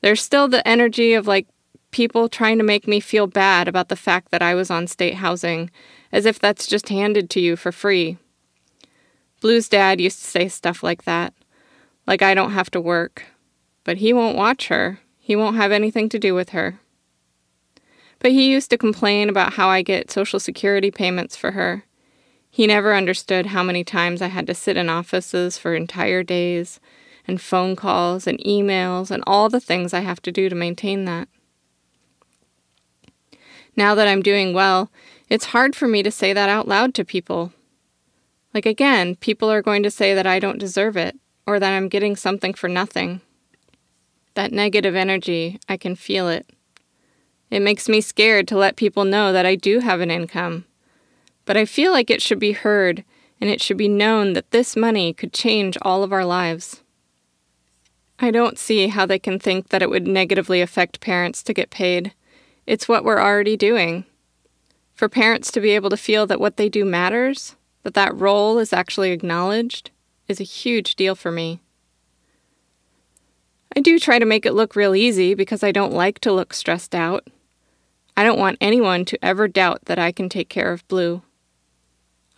There's 0.00 0.22
still 0.22 0.48
the 0.48 0.66
energy 0.68 1.14
of 1.14 1.26
like 1.26 1.46
people 1.90 2.28
trying 2.28 2.58
to 2.58 2.64
make 2.64 2.86
me 2.86 3.00
feel 3.00 3.26
bad 3.26 3.68
about 3.68 3.88
the 3.88 3.96
fact 3.96 4.30
that 4.30 4.42
I 4.42 4.54
was 4.54 4.70
on 4.70 4.86
state 4.86 5.14
housing, 5.14 5.70
as 6.12 6.26
if 6.26 6.38
that's 6.38 6.66
just 6.66 6.88
handed 6.90 7.30
to 7.30 7.40
you 7.40 7.56
for 7.56 7.72
free. 7.72 8.18
Blue's 9.40 9.68
dad 9.68 10.00
used 10.00 10.18
to 10.18 10.24
say 10.26 10.48
stuff 10.48 10.82
like 10.82 11.04
that, 11.04 11.32
like 12.06 12.20
I 12.20 12.34
don't 12.34 12.52
have 12.52 12.70
to 12.72 12.80
work. 12.80 13.24
But 13.84 13.98
he 13.98 14.12
won't 14.12 14.36
watch 14.36 14.68
her, 14.68 15.00
he 15.18 15.36
won't 15.36 15.56
have 15.56 15.72
anything 15.72 16.08
to 16.10 16.18
do 16.18 16.34
with 16.34 16.50
her. 16.50 16.80
But 18.24 18.32
he 18.32 18.50
used 18.50 18.70
to 18.70 18.78
complain 18.78 19.28
about 19.28 19.52
how 19.52 19.68
I 19.68 19.82
get 19.82 20.10
Social 20.10 20.40
Security 20.40 20.90
payments 20.90 21.36
for 21.36 21.50
her. 21.50 21.84
He 22.50 22.66
never 22.66 22.94
understood 22.94 23.44
how 23.44 23.62
many 23.62 23.84
times 23.84 24.22
I 24.22 24.28
had 24.28 24.46
to 24.46 24.54
sit 24.54 24.78
in 24.78 24.88
offices 24.88 25.58
for 25.58 25.74
entire 25.74 26.22
days, 26.22 26.80
and 27.28 27.38
phone 27.38 27.76
calls 27.76 28.26
and 28.26 28.38
emails, 28.38 29.10
and 29.10 29.22
all 29.26 29.50
the 29.50 29.60
things 29.60 29.92
I 29.92 30.00
have 30.00 30.22
to 30.22 30.32
do 30.32 30.48
to 30.48 30.54
maintain 30.54 31.04
that. 31.04 31.28
Now 33.76 33.94
that 33.94 34.08
I'm 34.08 34.22
doing 34.22 34.54
well, 34.54 34.90
it's 35.28 35.52
hard 35.52 35.76
for 35.76 35.86
me 35.86 36.02
to 36.02 36.10
say 36.10 36.32
that 36.32 36.48
out 36.48 36.66
loud 36.66 36.94
to 36.94 37.04
people. 37.04 37.52
Like, 38.54 38.64
again, 38.64 39.16
people 39.16 39.50
are 39.50 39.60
going 39.60 39.82
to 39.82 39.90
say 39.90 40.14
that 40.14 40.26
I 40.26 40.38
don't 40.38 40.58
deserve 40.58 40.96
it, 40.96 41.14
or 41.46 41.60
that 41.60 41.74
I'm 41.74 41.90
getting 41.90 42.16
something 42.16 42.54
for 42.54 42.70
nothing. 42.70 43.20
That 44.32 44.50
negative 44.50 44.96
energy, 44.96 45.60
I 45.68 45.76
can 45.76 45.94
feel 45.94 46.30
it. 46.30 46.53
It 47.50 47.60
makes 47.60 47.88
me 47.88 48.00
scared 48.00 48.48
to 48.48 48.56
let 48.56 48.76
people 48.76 49.04
know 49.04 49.32
that 49.32 49.46
I 49.46 49.54
do 49.54 49.80
have 49.80 50.00
an 50.00 50.10
income. 50.10 50.64
But 51.44 51.56
I 51.56 51.64
feel 51.64 51.92
like 51.92 52.10
it 52.10 52.22
should 52.22 52.38
be 52.38 52.52
heard, 52.52 53.04
and 53.40 53.50
it 53.50 53.60
should 53.60 53.76
be 53.76 53.88
known 53.88 54.32
that 54.32 54.50
this 54.50 54.76
money 54.76 55.12
could 55.12 55.32
change 55.32 55.76
all 55.82 56.02
of 56.02 56.12
our 56.12 56.24
lives. 56.24 56.82
I 58.18 58.30
don't 58.30 58.58
see 58.58 58.88
how 58.88 59.06
they 59.06 59.18
can 59.18 59.38
think 59.38 59.68
that 59.68 59.82
it 59.82 59.90
would 59.90 60.06
negatively 60.06 60.60
affect 60.60 61.00
parents 61.00 61.42
to 61.42 61.52
get 61.52 61.70
paid. 61.70 62.12
It's 62.66 62.88
what 62.88 63.04
we're 63.04 63.20
already 63.20 63.56
doing. 63.56 64.04
For 64.94 65.08
parents 65.08 65.50
to 65.52 65.60
be 65.60 65.70
able 65.70 65.90
to 65.90 65.96
feel 65.96 66.26
that 66.28 66.40
what 66.40 66.56
they 66.56 66.68
do 66.68 66.84
matters, 66.84 67.56
that 67.82 67.94
that 67.94 68.16
role 68.16 68.58
is 68.58 68.72
actually 68.72 69.10
acknowledged, 69.10 69.90
is 70.28 70.40
a 70.40 70.44
huge 70.44 70.94
deal 70.94 71.14
for 71.14 71.30
me. 71.30 71.60
I 73.76 73.80
do 73.80 73.98
try 73.98 74.18
to 74.18 74.26
make 74.26 74.46
it 74.46 74.52
look 74.54 74.76
real 74.76 74.94
easy 74.94 75.34
because 75.34 75.64
I 75.64 75.72
don't 75.72 75.92
like 75.92 76.20
to 76.20 76.32
look 76.32 76.54
stressed 76.54 76.94
out. 76.94 77.26
I 78.16 78.22
don't 78.22 78.38
want 78.38 78.58
anyone 78.60 79.04
to 79.06 79.24
ever 79.24 79.48
doubt 79.48 79.86
that 79.86 79.98
I 79.98 80.12
can 80.12 80.28
take 80.28 80.48
care 80.48 80.72
of 80.72 80.86
Blue. 80.86 81.22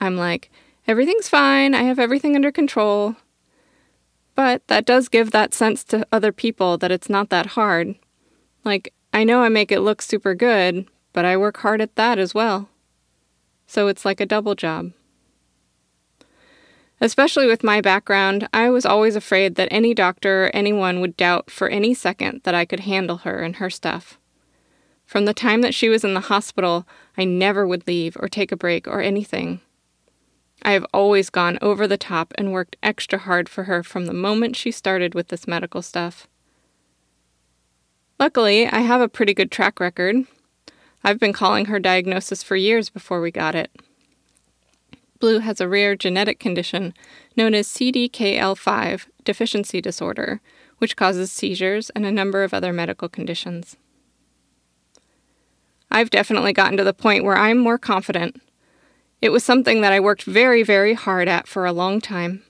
I'm 0.00 0.16
like, 0.16 0.50
everything's 0.86 1.28
fine, 1.28 1.74
I 1.74 1.82
have 1.82 1.98
everything 1.98 2.34
under 2.34 2.50
control. 2.50 3.16
But 4.34 4.66
that 4.68 4.86
does 4.86 5.08
give 5.08 5.30
that 5.30 5.52
sense 5.54 5.84
to 5.84 6.06
other 6.10 6.32
people 6.32 6.78
that 6.78 6.90
it's 6.90 7.08
not 7.08 7.28
that 7.30 7.46
hard. 7.46 7.96
Like, 8.64 8.92
I 9.12 9.24
know 9.24 9.42
I 9.42 9.48
make 9.48 9.70
it 9.70 9.80
look 9.80 10.02
super 10.02 10.34
good, 10.34 10.86
but 11.12 11.24
I 11.24 11.36
work 11.36 11.58
hard 11.58 11.80
at 11.80 11.96
that 11.96 12.18
as 12.18 12.34
well. 12.34 12.68
So 13.66 13.88
it's 13.88 14.04
like 14.04 14.20
a 14.20 14.26
double 14.26 14.54
job. 14.54 14.92
Especially 17.00 17.46
with 17.46 17.62
my 17.62 17.80
background, 17.80 18.48
I 18.52 18.70
was 18.70 18.86
always 18.86 19.16
afraid 19.16 19.56
that 19.56 19.68
any 19.70 19.92
doctor 19.92 20.46
or 20.46 20.50
anyone 20.54 21.00
would 21.00 21.16
doubt 21.16 21.50
for 21.50 21.68
any 21.68 21.92
second 21.92 22.40
that 22.44 22.54
I 22.54 22.64
could 22.64 22.80
handle 22.80 23.18
her 23.18 23.42
and 23.42 23.56
her 23.56 23.68
stuff. 23.68 24.18
From 25.04 25.24
the 25.24 25.34
time 25.34 25.60
that 25.60 25.74
she 25.74 25.88
was 25.88 26.04
in 26.04 26.14
the 26.14 26.20
hospital, 26.20 26.86
I 27.16 27.24
never 27.24 27.66
would 27.66 27.86
leave 27.86 28.16
or 28.18 28.28
take 28.28 28.50
a 28.50 28.56
break 28.56 28.88
or 28.88 29.00
anything. 29.00 29.60
I 30.62 30.72
have 30.72 30.86
always 30.92 31.30
gone 31.30 31.58
over 31.60 31.86
the 31.86 31.98
top 31.98 32.32
and 32.36 32.52
worked 32.52 32.76
extra 32.82 33.18
hard 33.18 33.48
for 33.48 33.64
her 33.64 33.82
from 33.82 34.06
the 34.06 34.14
moment 34.14 34.56
she 34.56 34.70
started 34.70 35.14
with 35.14 35.28
this 35.28 35.46
medical 35.46 35.82
stuff. 35.82 36.26
Luckily, 38.18 38.66
I 38.66 38.80
have 38.80 39.02
a 39.02 39.08
pretty 39.08 39.34
good 39.34 39.50
track 39.50 39.78
record. 39.78 40.24
I've 41.04 41.20
been 41.20 41.34
calling 41.34 41.66
her 41.66 41.78
diagnosis 41.78 42.42
for 42.42 42.56
years 42.56 42.88
before 42.88 43.20
we 43.20 43.30
got 43.30 43.54
it. 43.54 43.70
Blue 45.18 45.38
has 45.38 45.60
a 45.60 45.68
rare 45.68 45.96
genetic 45.96 46.38
condition 46.38 46.94
known 47.36 47.54
as 47.54 47.68
CDKL5 47.68 49.06
deficiency 49.24 49.80
disorder, 49.80 50.40
which 50.78 50.96
causes 50.96 51.32
seizures 51.32 51.90
and 51.90 52.04
a 52.04 52.12
number 52.12 52.42
of 52.42 52.52
other 52.52 52.72
medical 52.72 53.08
conditions. 53.08 53.76
I've 55.90 56.10
definitely 56.10 56.52
gotten 56.52 56.76
to 56.76 56.84
the 56.84 56.92
point 56.92 57.24
where 57.24 57.36
I'm 57.36 57.58
more 57.58 57.78
confident. 57.78 58.40
It 59.22 59.30
was 59.30 59.44
something 59.44 59.80
that 59.80 59.92
I 59.92 60.00
worked 60.00 60.24
very, 60.24 60.62
very 60.62 60.94
hard 60.94 61.28
at 61.28 61.46
for 61.46 61.64
a 61.64 61.72
long 61.72 62.00
time. 62.00 62.42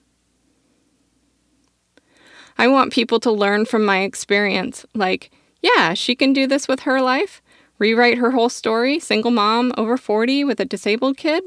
I 2.59 2.67
want 2.69 2.93
people 2.93 3.21
to 3.21 3.31
learn 3.31 3.67
from 3.67 3.85
my 3.85 4.01
experience, 4.01 4.87
like, 4.95 5.31
yeah, 5.61 5.95
she 5.95 6.15
can 6.15 6.33
do 6.33 6.47
this 6.47 6.67
with 6.67 6.81
her 6.81 7.01
life. 7.01 7.43
Rewrite 7.79 8.19
her 8.19 8.31
whole 8.31 8.49
story, 8.49 8.99
single 8.99 9.31
mom, 9.31 9.73
over 9.77 9.99
40 9.99 10.45
with 10.45 10.59
a 10.59 10.65
disabled 10.65 11.19
kid. 11.19 11.45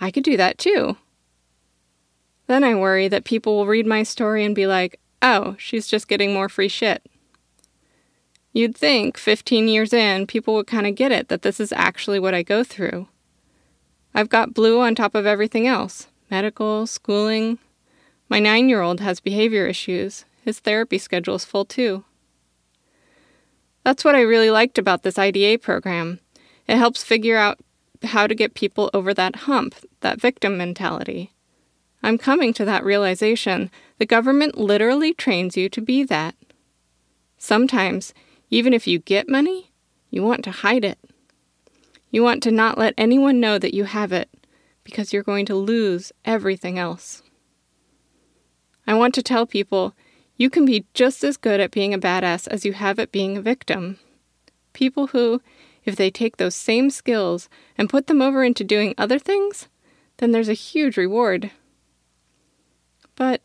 I 0.00 0.10
could 0.10 0.24
do 0.24 0.36
that 0.36 0.58
too. 0.58 0.96
Then 2.46 2.64
I 2.64 2.74
worry 2.74 3.08
that 3.08 3.24
people 3.24 3.56
will 3.56 3.66
read 3.66 3.86
my 3.86 4.02
story 4.02 4.44
and 4.44 4.54
be 4.54 4.66
like, 4.66 4.98
oh, 5.20 5.56
she's 5.58 5.86
just 5.86 6.08
getting 6.08 6.32
more 6.32 6.48
free 6.48 6.68
shit. 6.68 7.06
You'd 8.52 8.76
think 8.76 9.18
15 9.18 9.68
years 9.68 9.92
in, 9.92 10.26
people 10.26 10.54
would 10.54 10.66
kind 10.66 10.86
of 10.86 10.94
get 10.94 11.12
it 11.12 11.28
that 11.28 11.42
this 11.42 11.60
is 11.60 11.72
actually 11.72 12.18
what 12.18 12.34
I 12.34 12.42
go 12.42 12.64
through. 12.64 13.08
I've 14.14 14.30
got 14.30 14.54
blue 14.54 14.80
on 14.80 14.94
top 14.94 15.14
of 15.14 15.26
everything 15.26 15.66
else 15.66 16.08
medical, 16.30 16.86
schooling. 16.86 17.58
My 18.28 18.38
nine 18.38 18.68
year 18.68 18.82
old 18.82 19.00
has 19.00 19.20
behavior 19.20 19.66
issues. 19.66 20.24
His 20.44 20.58
therapy 20.58 20.98
schedule 20.98 21.36
is 21.36 21.44
full 21.44 21.64
too. 21.64 22.04
That's 23.84 24.04
what 24.04 24.14
I 24.14 24.20
really 24.20 24.50
liked 24.50 24.76
about 24.76 25.02
this 25.02 25.18
IDA 25.18 25.58
program. 25.58 26.20
It 26.66 26.76
helps 26.76 27.02
figure 27.02 27.36
out 27.36 27.58
how 28.02 28.26
to 28.26 28.34
get 28.34 28.54
people 28.54 28.90
over 28.94 29.12
that 29.14 29.36
hump, 29.36 29.74
that 30.00 30.20
victim 30.20 30.56
mentality. 30.56 31.32
I'm 32.02 32.18
coming 32.18 32.52
to 32.54 32.64
that 32.64 32.84
realization. 32.84 33.70
The 33.98 34.06
government 34.06 34.56
literally 34.56 35.12
trains 35.12 35.56
you 35.56 35.68
to 35.70 35.80
be 35.80 36.04
that. 36.04 36.34
Sometimes, 37.38 38.14
even 38.50 38.72
if 38.72 38.86
you 38.86 38.98
get 38.98 39.28
money, 39.28 39.72
you 40.10 40.22
want 40.22 40.44
to 40.44 40.50
hide 40.50 40.84
it. 40.84 40.98
You 42.10 42.22
want 42.22 42.42
to 42.44 42.50
not 42.50 42.78
let 42.78 42.94
anyone 42.96 43.40
know 43.40 43.58
that 43.58 43.74
you 43.74 43.84
have 43.84 44.12
it 44.12 44.28
because 44.84 45.12
you're 45.12 45.22
going 45.22 45.44
to 45.46 45.54
lose 45.54 46.12
everything 46.24 46.78
else. 46.78 47.22
I 48.86 48.94
want 48.94 49.14
to 49.16 49.22
tell 49.22 49.44
people 49.44 49.94
you 50.36 50.48
can 50.48 50.64
be 50.64 50.86
just 50.94 51.22
as 51.24 51.36
good 51.36 51.60
at 51.60 51.72
being 51.72 51.92
a 51.92 51.98
badass 51.98 52.48
as 52.48 52.64
you 52.64 52.72
have 52.72 52.98
at 52.98 53.12
being 53.12 53.36
a 53.36 53.42
victim. 53.42 53.98
People 54.72 55.08
who, 55.08 55.42
if 55.88 55.96
they 55.96 56.10
take 56.10 56.36
those 56.36 56.54
same 56.54 56.90
skills 56.90 57.48
and 57.76 57.90
put 57.90 58.06
them 58.06 58.22
over 58.22 58.44
into 58.44 58.62
doing 58.62 58.94
other 58.96 59.18
things, 59.18 59.68
then 60.18 60.30
there's 60.30 60.48
a 60.48 60.54
huge 60.54 60.96
reward. 60.96 61.50
But 63.16 63.40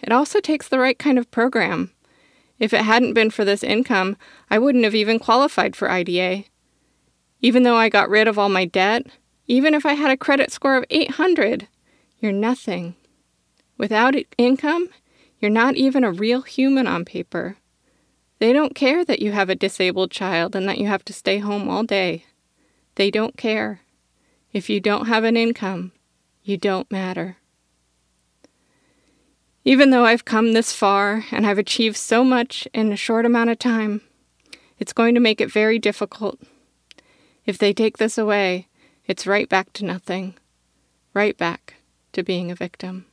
it 0.00 0.12
also 0.12 0.40
takes 0.40 0.68
the 0.68 0.78
right 0.78 0.98
kind 0.98 1.18
of 1.18 1.30
program. 1.30 1.90
If 2.58 2.72
it 2.72 2.82
hadn't 2.82 3.14
been 3.14 3.30
for 3.30 3.44
this 3.44 3.62
income, 3.62 4.16
I 4.50 4.58
wouldn't 4.58 4.84
have 4.84 4.94
even 4.94 5.18
qualified 5.18 5.76
for 5.76 5.90
IDA. 5.90 6.44
Even 7.40 7.62
though 7.62 7.76
I 7.76 7.88
got 7.88 8.08
rid 8.08 8.26
of 8.26 8.38
all 8.38 8.48
my 8.48 8.64
debt, 8.64 9.06
even 9.46 9.74
if 9.74 9.86
I 9.86 9.92
had 9.94 10.10
a 10.10 10.16
credit 10.16 10.50
score 10.50 10.76
of 10.76 10.84
800, 10.90 11.68
you're 12.20 12.32
nothing. 12.32 12.94
Without 13.76 14.14
income, 14.36 14.88
you're 15.40 15.50
not 15.50 15.76
even 15.76 16.04
a 16.04 16.10
real 16.10 16.42
human 16.42 16.86
on 16.86 17.04
paper. 17.04 17.56
They 18.38 18.52
don't 18.52 18.74
care 18.74 19.04
that 19.04 19.20
you 19.20 19.32
have 19.32 19.50
a 19.50 19.54
disabled 19.54 20.10
child 20.10 20.54
and 20.54 20.68
that 20.68 20.78
you 20.78 20.86
have 20.86 21.04
to 21.06 21.12
stay 21.12 21.38
home 21.38 21.68
all 21.68 21.82
day. 21.82 22.24
They 22.94 23.10
don't 23.10 23.36
care. 23.36 23.80
If 24.52 24.70
you 24.70 24.80
don't 24.80 25.06
have 25.06 25.24
an 25.24 25.36
income, 25.36 25.92
you 26.42 26.56
don't 26.56 26.90
matter. 26.90 27.36
Even 29.64 29.90
though 29.90 30.04
I've 30.04 30.24
come 30.24 30.52
this 30.52 30.72
far 30.72 31.24
and 31.30 31.46
I've 31.46 31.58
achieved 31.58 31.96
so 31.96 32.24
much 32.24 32.66
in 32.72 32.92
a 32.92 32.96
short 32.96 33.26
amount 33.26 33.50
of 33.50 33.58
time, 33.58 34.00
it's 34.78 34.92
going 34.92 35.14
to 35.14 35.20
make 35.20 35.40
it 35.40 35.52
very 35.52 35.78
difficult. 35.78 36.38
If 37.44 37.58
they 37.58 37.72
take 37.72 37.98
this 37.98 38.16
away, 38.16 38.68
it's 39.06 39.26
right 39.26 39.48
back 39.48 39.72
to 39.74 39.84
nothing, 39.84 40.34
right 41.12 41.36
back 41.36 41.74
to 42.12 42.22
being 42.22 42.50
a 42.50 42.54
victim. 42.54 43.06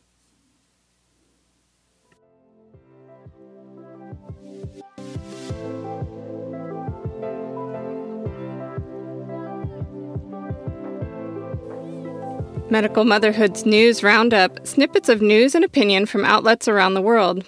Medical 12.67 13.05
Motherhood's 13.05 13.63
News 13.63 14.01
Roundup 14.01 14.65
snippets 14.65 15.07
of 15.07 15.21
news 15.21 15.53
and 15.53 15.63
opinion 15.63 16.07
from 16.07 16.25
outlets 16.25 16.67
around 16.67 16.95
the 16.95 17.01
world. 17.01 17.45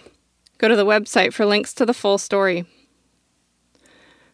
Go 0.59 0.67
to 0.67 0.75
the 0.75 0.85
website 0.85 1.33
for 1.33 1.43
links 1.43 1.73
to 1.73 1.87
the 1.87 1.93
full 1.93 2.19
story. 2.19 2.65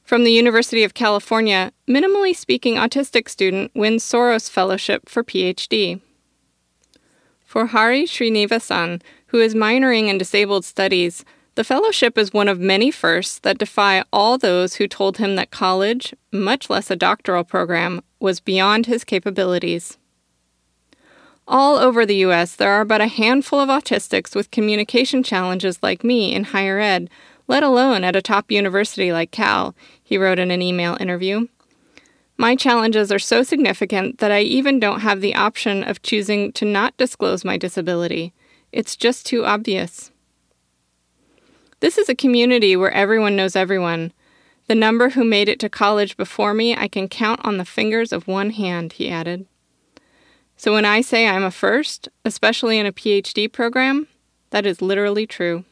From 0.03 0.25
the 0.25 0.33
University 0.33 0.83
of 0.83 0.93
California, 0.93 1.71
minimally 1.87 2.35
speaking 2.35 2.75
autistic 2.75 3.29
student 3.29 3.71
wins 3.73 4.03
Soros 4.03 4.49
Fellowship 4.49 5.07
for 5.07 5.23
PhD. 5.23 6.01
For 7.45 7.67
Hari 7.67 8.03
Srinivasan, 8.03 9.01
who 9.27 9.39
is 9.39 9.55
minoring 9.55 10.09
in 10.09 10.17
disabled 10.17 10.65
studies, 10.65 11.23
the 11.55 11.63
fellowship 11.63 12.17
is 12.17 12.33
one 12.33 12.49
of 12.49 12.59
many 12.59 12.91
firsts 12.91 13.39
that 13.39 13.57
defy 13.57 14.03
all 14.11 14.37
those 14.37 14.75
who 14.75 14.87
told 14.89 15.17
him 15.17 15.37
that 15.37 15.49
college, 15.49 16.13
much 16.33 16.69
less 16.69 16.91
a 16.91 16.97
doctoral 16.97 17.45
program, 17.45 18.01
was 18.19 18.41
beyond 18.41 18.87
his 18.87 19.05
capabilities. 19.05 19.97
All 21.47 21.77
over 21.77 22.05
the 22.05 22.15
U.S., 22.17 22.55
there 22.55 22.71
are 22.71 22.85
but 22.85 23.01
a 23.01 23.07
handful 23.07 23.59
of 23.59 23.69
autistics 23.69 24.35
with 24.35 24.51
communication 24.51 25.23
challenges 25.23 25.83
like 25.83 26.03
me 26.03 26.33
in 26.33 26.45
higher 26.45 26.79
ed, 26.79 27.09
let 27.47 27.63
alone 27.63 28.03
at 28.03 28.15
a 28.15 28.21
top 28.21 28.49
university 28.51 29.11
like 29.11 29.31
Cal, 29.31 29.75
he 30.01 30.17
wrote 30.17 30.39
in 30.39 30.51
an 30.51 30.61
email 30.61 30.95
interview. 30.99 31.47
My 32.37 32.55
challenges 32.55 33.11
are 33.11 33.19
so 33.19 33.43
significant 33.43 34.19
that 34.19 34.31
I 34.31 34.41
even 34.41 34.79
don't 34.79 35.01
have 35.01 35.21
the 35.21 35.35
option 35.35 35.83
of 35.83 36.01
choosing 36.01 36.51
to 36.53 36.65
not 36.65 36.97
disclose 36.97 37.45
my 37.45 37.57
disability. 37.57 38.33
It's 38.71 38.95
just 38.95 39.25
too 39.25 39.45
obvious. 39.45 40.11
This 41.81 41.97
is 41.97 42.07
a 42.07 42.15
community 42.15 42.75
where 42.75 42.91
everyone 42.91 43.35
knows 43.35 43.55
everyone. 43.55 44.13
The 44.67 44.75
number 44.75 45.09
who 45.09 45.25
made 45.25 45.49
it 45.49 45.59
to 45.59 45.69
college 45.69 46.15
before 46.15 46.53
me 46.53 46.75
I 46.75 46.87
can 46.87 47.09
count 47.09 47.41
on 47.43 47.57
the 47.57 47.65
fingers 47.65 48.13
of 48.13 48.27
one 48.27 48.51
hand, 48.51 48.93
he 48.93 49.09
added. 49.09 49.45
So 50.63 50.71
when 50.71 50.85
I 50.85 51.01
say 51.01 51.27
I'm 51.27 51.43
a 51.43 51.51
first, 51.51 52.07
especially 52.23 52.79
in 52.79 52.85
a 52.85 52.93
PhD 52.93 53.51
program, 53.51 54.07
that 54.51 54.65
is 54.65 54.81
literally 54.81 55.27
true. 55.27 55.65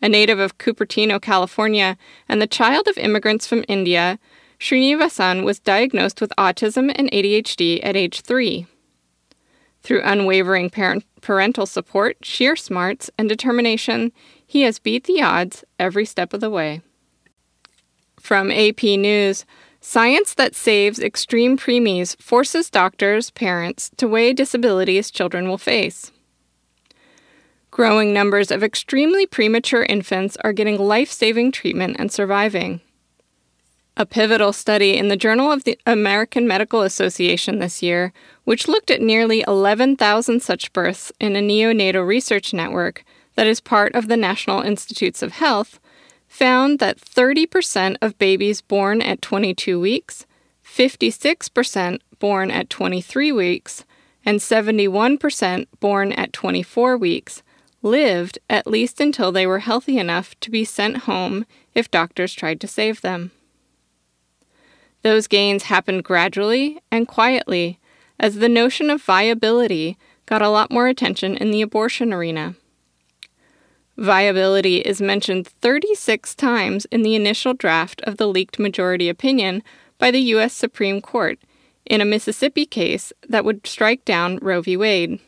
A 0.00 0.08
native 0.08 0.38
of 0.38 0.58
Cupertino, 0.58 1.20
California, 1.20 1.96
and 2.28 2.40
the 2.40 2.46
child 2.46 2.86
of 2.86 2.96
immigrants 2.96 3.44
from 3.44 3.64
India, 3.66 4.20
Srinivasan 4.60 5.44
was 5.44 5.58
diagnosed 5.58 6.20
with 6.20 6.32
autism 6.38 6.92
and 6.94 7.10
ADHD 7.10 7.80
at 7.82 7.96
age 7.96 8.20
three. 8.20 8.68
Through 9.82 10.02
unwavering 10.04 10.70
parent- 10.70 11.04
parental 11.20 11.66
support, 11.66 12.18
sheer 12.22 12.54
smarts, 12.54 13.10
and 13.18 13.28
determination, 13.28 14.12
he 14.46 14.62
has 14.62 14.78
beat 14.78 15.02
the 15.02 15.20
odds 15.20 15.64
every 15.80 16.04
step 16.04 16.32
of 16.32 16.38
the 16.38 16.48
way. 16.48 16.80
From 18.20 18.52
AP 18.52 18.84
News, 18.96 19.44
Science 19.88 20.34
that 20.34 20.56
saves 20.56 20.98
extreme 20.98 21.56
preemies 21.56 22.20
forces 22.20 22.68
doctors, 22.70 23.30
parents 23.30 23.88
to 23.96 24.08
weigh 24.08 24.32
disabilities 24.32 25.12
children 25.12 25.46
will 25.46 25.58
face. 25.58 26.10
Growing 27.70 28.12
numbers 28.12 28.50
of 28.50 28.64
extremely 28.64 29.26
premature 29.26 29.84
infants 29.84 30.36
are 30.42 30.52
getting 30.52 30.76
life 30.76 31.12
saving 31.12 31.52
treatment 31.52 31.94
and 32.00 32.10
surviving. 32.10 32.80
A 33.96 34.04
pivotal 34.04 34.52
study 34.52 34.96
in 34.96 35.06
the 35.06 35.16
Journal 35.16 35.52
of 35.52 35.62
the 35.62 35.78
American 35.86 36.48
Medical 36.48 36.82
Association 36.82 37.60
this 37.60 37.80
year, 37.80 38.12
which 38.42 38.66
looked 38.66 38.90
at 38.90 39.00
nearly 39.00 39.44
11,000 39.46 40.42
such 40.42 40.72
births 40.72 41.12
in 41.20 41.36
a 41.36 41.40
neonatal 41.40 42.04
research 42.04 42.52
network 42.52 43.04
that 43.36 43.46
is 43.46 43.60
part 43.60 43.94
of 43.94 44.08
the 44.08 44.16
National 44.16 44.62
Institutes 44.62 45.22
of 45.22 45.34
Health, 45.34 45.78
found 46.28 46.78
that 46.78 46.98
30% 46.98 47.96
of 48.02 48.18
babies 48.18 48.60
born 48.60 49.00
at 49.00 49.22
22 49.22 49.80
weeks, 49.80 50.26
56% 50.64 52.00
born 52.18 52.50
at 52.50 52.70
23 52.70 53.32
weeks, 53.32 53.84
and 54.24 54.40
71% 54.40 55.66
born 55.80 56.12
at 56.12 56.32
24 56.32 56.96
weeks 56.96 57.42
lived 57.82 58.38
at 58.50 58.66
least 58.66 59.00
until 59.00 59.30
they 59.30 59.46
were 59.46 59.60
healthy 59.60 59.98
enough 59.98 60.38
to 60.40 60.50
be 60.50 60.64
sent 60.64 60.98
home 60.98 61.46
if 61.74 61.90
doctors 61.90 62.34
tried 62.34 62.60
to 62.60 62.66
save 62.66 63.00
them. 63.00 63.30
Those 65.02 65.28
gains 65.28 65.64
happened 65.64 66.02
gradually 66.02 66.80
and 66.90 67.06
quietly 67.06 67.78
as 68.18 68.36
the 68.36 68.48
notion 68.48 68.90
of 68.90 69.02
viability 69.02 69.96
got 70.26 70.42
a 70.42 70.48
lot 70.48 70.72
more 70.72 70.88
attention 70.88 71.36
in 71.36 71.52
the 71.52 71.62
abortion 71.62 72.12
arena. 72.12 72.56
Viability 73.98 74.78
is 74.78 75.00
mentioned 75.00 75.48
36 75.48 76.34
times 76.34 76.84
in 76.86 77.02
the 77.02 77.14
initial 77.14 77.54
draft 77.54 78.02
of 78.02 78.18
the 78.18 78.26
leaked 78.26 78.58
majority 78.58 79.08
opinion 79.08 79.62
by 79.98 80.10
the 80.10 80.20
U.S. 80.20 80.52
Supreme 80.52 81.00
Court 81.00 81.38
in 81.86 82.02
a 82.02 82.04
Mississippi 82.04 82.66
case 82.66 83.12
that 83.28 83.44
would 83.44 83.66
strike 83.66 84.04
down 84.04 84.38
Roe 84.42 84.60
v. 84.60 84.76
Wade. 84.76 85.20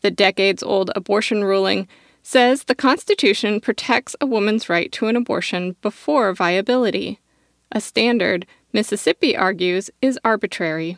The 0.00 0.10
decades 0.10 0.62
old 0.62 0.90
abortion 0.96 1.44
ruling 1.44 1.86
says 2.22 2.64
the 2.64 2.74
Constitution 2.74 3.60
protects 3.60 4.16
a 4.20 4.26
woman's 4.26 4.68
right 4.68 4.90
to 4.92 5.06
an 5.08 5.16
abortion 5.16 5.76
before 5.82 6.32
viability, 6.32 7.20
a 7.70 7.80
standard 7.80 8.46
Mississippi 8.72 9.36
argues 9.36 9.90
is 10.00 10.18
arbitrary. 10.24 10.96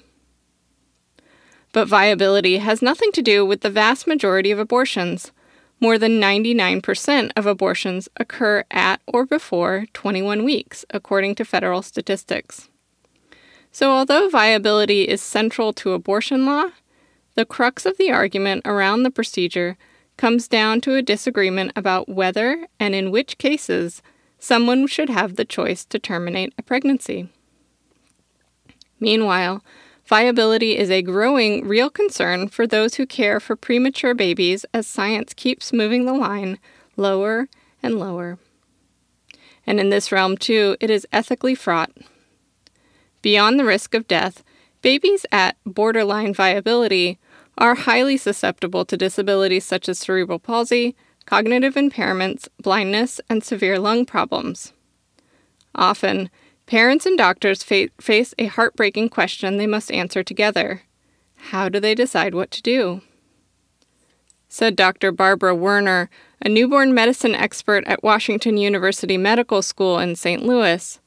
But 1.72 1.88
viability 1.88 2.58
has 2.58 2.82
nothing 2.82 3.12
to 3.12 3.22
do 3.22 3.44
with 3.44 3.62
the 3.62 3.70
vast 3.70 4.06
majority 4.06 4.50
of 4.50 4.58
abortions 4.58 5.32
more 5.80 5.98
than 5.98 6.20
99% 6.20 7.32
of 7.36 7.46
abortions 7.46 8.08
occur 8.18 8.64
at 8.70 9.00
or 9.06 9.24
before 9.24 9.86
21 9.94 10.44
weeks, 10.44 10.84
according 10.90 11.34
to 11.36 11.44
federal 11.44 11.82
statistics. 11.82 12.68
So, 13.72 13.90
although 13.90 14.28
viability 14.28 15.08
is 15.08 15.22
central 15.22 15.72
to 15.74 15.92
abortion 15.92 16.44
law, 16.44 16.70
the 17.34 17.46
crux 17.46 17.86
of 17.86 17.96
the 17.96 18.10
argument 18.10 18.62
around 18.66 19.02
the 19.02 19.10
procedure 19.10 19.78
comes 20.16 20.48
down 20.48 20.80
to 20.82 20.96
a 20.96 21.02
disagreement 21.02 21.72
about 21.74 22.08
whether 22.08 22.66
and 22.78 22.94
in 22.94 23.10
which 23.10 23.38
cases 23.38 24.02
someone 24.38 24.86
should 24.86 25.08
have 25.08 25.36
the 25.36 25.44
choice 25.44 25.84
to 25.84 25.98
terminate 25.98 26.52
a 26.58 26.62
pregnancy. 26.62 27.28
Meanwhile, 28.98 29.64
Viability 30.10 30.76
is 30.76 30.90
a 30.90 31.02
growing 31.02 31.68
real 31.68 31.88
concern 31.88 32.48
for 32.48 32.66
those 32.66 32.96
who 32.96 33.06
care 33.06 33.38
for 33.38 33.54
premature 33.54 34.12
babies 34.12 34.66
as 34.74 34.84
science 34.84 35.32
keeps 35.32 35.72
moving 35.72 36.04
the 36.04 36.12
line 36.12 36.58
lower 36.96 37.48
and 37.80 37.94
lower. 37.94 38.36
And 39.64 39.78
in 39.78 39.90
this 39.90 40.10
realm, 40.10 40.36
too, 40.36 40.76
it 40.80 40.90
is 40.90 41.06
ethically 41.12 41.54
fraught. 41.54 41.92
Beyond 43.22 43.56
the 43.56 43.64
risk 43.64 43.94
of 43.94 44.08
death, 44.08 44.42
babies 44.82 45.26
at 45.30 45.56
borderline 45.64 46.34
viability 46.34 47.20
are 47.56 47.76
highly 47.76 48.16
susceptible 48.16 48.84
to 48.86 48.96
disabilities 48.96 49.64
such 49.64 49.88
as 49.88 50.00
cerebral 50.00 50.40
palsy, 50.40 50.96
cognitive 51.24 51.74
impairments, 51.74 52.48
blindness, 52.60 53.20
and 53.30 53.44
severe 53.44 53.78
lung 53.78 54.04
problems. 54.04 54.72
Often, 55.76 56.30
Parents 56.70 57.04
and 57.04 57.18
doctors 57.18 57.64
fa- 57.64 57.88
face 58.00 58.32
a 58.38 58.46
heartbreaking 58.46 59.08
question 59.08 59.56
they 59.56 59.66
must 59.66 59.90
answer 59.90 60.22
together 60.22 60.82
How 61.50 61.68
do 61.68 61.80
they 61.80 61.96
decide 61.96 62.32
what 62.32 62.52
to 62.52 62.62
do? 62.62 63.00
Said 64.48 64.76
Dr. 64.76 65.10
Barbara 65.10 65.52
Warner, 65.52 66.08
a 66.40 66.48
newborn 66.48 66.94
medicine 66.94 67.34
expert 67.34 67.82
at 67.88 68.04
Washington 68.04 68.56
University 68.56 69.16
Medical 69.16 69.62
School 69.62 69.98
in 69.98 70.14
St. 70.14 70.44
Louis. 70.44 71.00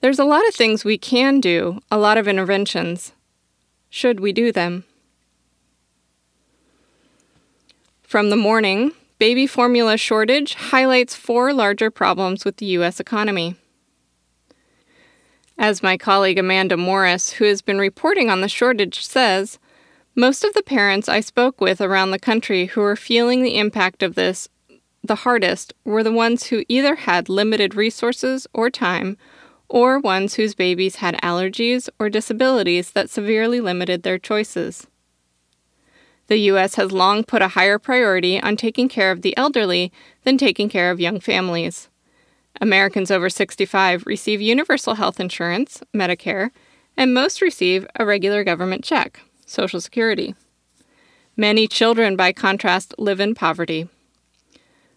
There's 0.00 0.18
a 0.18 0.24
lot 0.24 0.48
of 0.48 0.54
things 0.54 0.82
we 0.82 0.96
can 0.96 1.40
do, 1.40 1.80
a 1.90 1.98
lot 1.98 2.16
of 2.16 2.26
interventions. 2.26 3.12
Should 3.90 4.18
we 4.18 4.32
do 4.32 4.50
them? 4.50 4.84
From 8.02 8.30
the 8.30 8.36
morning, 8.36 8.92
baby 9.18 9.46
formula 9.46 9.98
shortage 9.98 10.54
highlights 10.54 11.14
four 11.14 11.52
larger 11.52 11.90
problems 11.90 12.46
with 12.46 12.56
the 12.56 12.66
U.S. 12.66 12.98
economy. 12.98 13.56
As 15.60 15.82
my 15.82 15.98
colleague 15.98 16.38
Amanda 16.38 16.78
Morris, 16.78 17.32
who 17.32 17.44
has 17.44 17.60
been 17.60 17.78
reporting 17.78 18.30
on 18.30 18.40
the 18.40 18.48
shortage, 18.48 19.04
says, 19.04 19.58
most 20.14 20.42
of 20.42 20.54
the 20.54 20.62
parents 20.62 21.06
I 21.06 21.20
spoke 21.20 21.60
with 21.60 21.82
around 21.82 22.12
the 22.12 22.18
country 22.18 22.64
who 22.64 22.80
were 22.80 22.96
feeling 22.96 23.42
the 23.42 23.58
impact 23.58 24.02
of 24.02 24.14
this 24.14 24.48
the 25.04 25.16
hardest 25.16 25.74
were 25.84 26.02
the 26.02 26.12
ones 26.12 26.46
who 26.46 26.64
either 26.68 26.94
had 26.94 27.28
limited 27.28 27.74
resources 27.74 28.46
or 28.54 28.70
time, 28.70 29.18
or 29.68 29.98
ones 29.98 30.34
whose 30.34 30.54
babies 30.54 30.96
had 30.96 31.20
allergies 31.22 31.90
or 31.98 32.08
disabilities 32.08 32.92
that 32.92 33.10
severely 33.10 33.60
limited 33.60 34.02
their 34.02 34.18
choices. 34.18 34.86
The 36.28 36.38
U.S. 36.38 36.76
has 36.76 36.90
long 36.90 37.22
put 37.22 37.42
a 37.42 37.48
higher 37.48 37.78
priority 37.78 38.40
on 38.40 38.56
taking 38.56 38.88
care 38.88 39.10
of 39.10 39.20
the 39.20 39.36
elderly 39.36 39.92
than 40.24 40.38
taking 40.38 40.70
care 40.70 40.90
of 40.90 41.00
young 41.00 41.20
families. 41.20 41.90
Americans 42.60 43.10
over 43.10 43.30
65 43.30 44.06
receive 44.06 44.40
universal 44.40 44.94
health 44.94 45.20
insurance, 45.20 45.82
Medicare, 45.94 46.50
and 46.96 47.14
most 47.14 47.40
receive 47.40 47.86
a 47.96 48.04
regular 48.04 48.44
government 48.44 48.84
check, 48.84 49.20
Social 49.46 49.80
Security. 49.80 50.34
Many 51.36 51.66
children, 51.66 52.16
by 52.16 52.32
contrast, 52.32 52.94
live 52.98 53.20
in 53.20 53.34
poverty. 53.34 53.88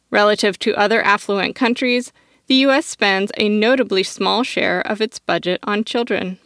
Relative 0.10 0.60
to 0.60 0.76
other 0.76 1.02
affluent 1.02 1.56
countries, 1.56 2.12
the 2.48 2.56
U.S. 2.56 2.86
spends 2.86 3.32
a 3.38 3.48
notably 3.48 4.04
small 4.04 4.44
share 4.44 4.82
of 4.82 5.02
its 5.02 5.20
budget 5.20 5.60
on 5.64 5.84
children. 5.84 6.38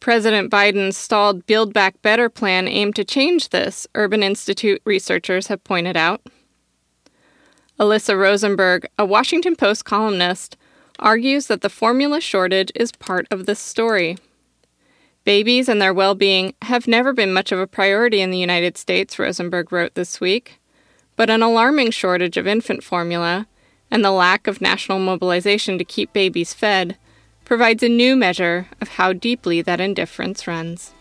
President 0.00 0.50
Biden's 0.50 0.96
stalled 0.96 1.46
Build 1.46 1.74
Back 1.74 2.00
Better 2.00 2.28
plan 2.28 2.68
aimed 2.68 2.96
to 2.96 3.04
change 3.04 3.50
this, 3.50 3.86
Urban 3.94 4.22
Institute 4.22 4.80
researchers 4.84 5.48
have 5.48 5.62
pointed 5.64 5.96
out. 5.96 6.22
Alyssa 7.78 8.18
Rosenberg, 8.18 8.86
a 8.98 9.04
Washington 9.04 9.54
Post 9.54 9.84
columnist, 9.84 10.56
argues 10.98 11.46
that 11.48 11.60
the 11.60 11.68
formula 11.68 12.22
shortage 12.22 12.72
is 12.74 12.90
part 12.90 13.26
of 13.30 13.44
this 13.44 13.60
story. 13.60 14.16
Babies 15.24 15.68
and 15.68 15.82
their 15.82 15.92
well 15.92 16.14
being 16.14 16.54
have 16.62 16.88
never 16.88 17.12
been 17.12 17.34
much 17.34 17.52
of 17.52 17.58
a 17.58 17.66
priority 17.66 18.22
in 18.22 18.30
the 18.30 18.38
United 18.38 18.78
States, 18.78 19.18
Rosenberg 19.18 19.72
wrote 19.72 19.94
this 19.94 20.22
week, 20.22 20.58
but 21.16 21.28
an 21.28 21.42
alarming 21.42 21.90
shortage 21.90 22.38
of 22.38 22.46
infant 22.46 22.82
formula 22.82 23.46
and 23.90 24.02
the 24.02 24.10
lack 24.10 24.46
of 24.46 24.62
national 24.62 24.98
mobilization 24.98 25.76
to 25.76 25.84
keep 25.84 26.14
babies 26.14 26.54
fed 26.54 26.96
provides 27.44 27.82
a 27.82 27.90
new 27.90 28.16
measure 28.16 28.68
of 28.80 28.88
how 28.88 29.12
deeply 29.12 29.60
that 29.60 29.82
indifference 29.82 30.46
runs. 30.46 30.94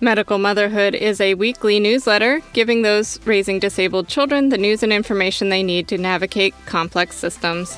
Medical 0.00 0.38
Motherhood 0.38 0.94
is 0.94 1.20
a 1.20 1.34
weekly 1.34 1.80
newsletter 1.80 2.40
giving 2.52 2.82
those 2.82 3.18
raising 3.26 3.58
disabled 3.58 4.06
children 4.06 4.48
the 4.48 4.56
news 4.56 4.84
and 4.84 4.92
information 4.92 5.48
they 5.48 5.64
need 5.64 5.88
to 5.88 5.98
navigate 5.98 6.54
complex 6.66 7.16
systems. 7.16 7.76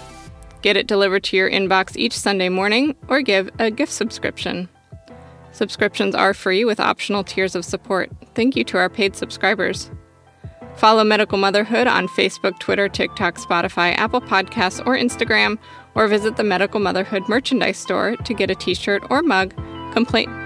Get 0.61 0.77
it 0.77 0.87
delivered 0.87 1.25
to 1.25 1.39
your 1.39 1.51
inbox 1.51 1.97
each 1.97 2.13
Sunday 2.13 2.51
morning 2.51 2.95
or 3.09 3.23
give 3.23 3.49
a 3.59 3.71
gift 3.71 3.93
subscription. 3.93 4.69
Subscriptions 5.53 6.15
are 6.15 6.35
free 6.35 6.63
with 6.63 6.79
optional 6.79 7.25
tiers 7.25 7.55
of 7.55 7.65
support. 7.65 8.11
Thank 8.35 8.55
you 8.55 8.65
to 8.65 8.77
our 8.77 8.91
paid 8.91 9.17
subscribers. 9.17 9.91
Follow 10.77 11.05
Medical 11.05 11.39
Motherhood 11.39 11.87
on 11.87 12.07
Facebook, 12.09 12.59
Twitter, 12.59 12.89
TikTok, 12.89 13.39
Spotify, 13.39 13.95
Apple 13.97 14.21
Podcasts, 14.21 14.87
or 14.87 14.95
Instagram, 14.95 15.59
or 15.95 16.07
visit 16.07 16.37
the 16.37 16.45
Medical 16.45 16.81
Motherhood 16.81 17.27
merchandise 17.31 17.79
store 17.79 18.17
to 18.17 18.35
get 18.35 18.51
a 18.51 18.55
t 18.55 18.75
shirt 18.75 19.03
or 19.09 19.23
mug 19.23 19.55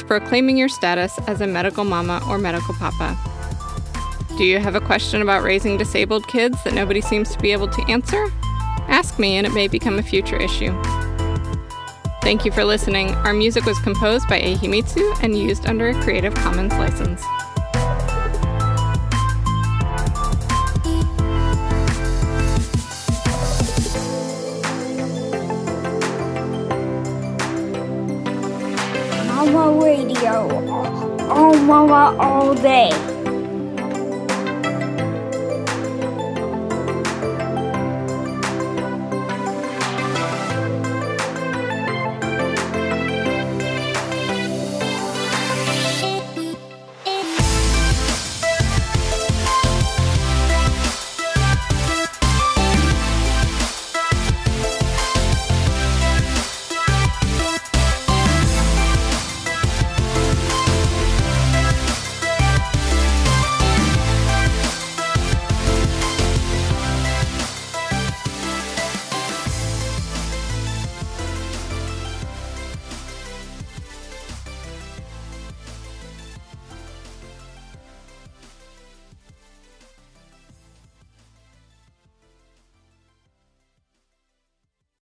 proclaiming 0.07 0.57
your 0.57 0.69
status 0.69 1.19
as 1.27 1.41
a 1.41 1.47
medical 1.47 1.85
mama 1.85 2.23
or 2.29 2.39
medical 2.39 2.75
papa. 2.75 3.17
Do 4.37 4.45
you 4.45 4.59
have 4.59 4.75
a 4.75 4.81
question 4.81 5.23
about 5.23 5.43
raising 5.43 5.77
disabled 5.77 6.27
kids 6.27 6.63
that 6.65 6.75
nobody 6.75 7.01
seems 7.01 7.31
to 7.33 7.39
be 7.39 7.53
able 7.53 7.69
to 7.69 7.83
answer? 7.91 8.27
Ask 8.89 9.19
me, 9.19 9.37
and 9.37 9.47
it 9.47 9.53
may 9.55 9.69
become 9.69 9.99
a 9.99 10.03
future 10.03 10.37
issue. 10.37 10.75
Thank 12.21 12.45
you 12.45 12.51
for 12.51 12.65
listening. 12.65 13.11
Our 13.17 13.35
music 13.35 13.65
was 13.65 13.79
composed 13.81 14.29
by 14.29 14.41
Ehimitsu 14.41 15.23
and 15.23 15.39
used 15.39 15.67
under 15.67 15.89
a 15.89 16.03
Creative 16.03 16.35
Commons 16.35 16.73
license. 16.73 17.23
Oh, 31.67 32.17
all 32.19 32.55
day. 32.55 33.14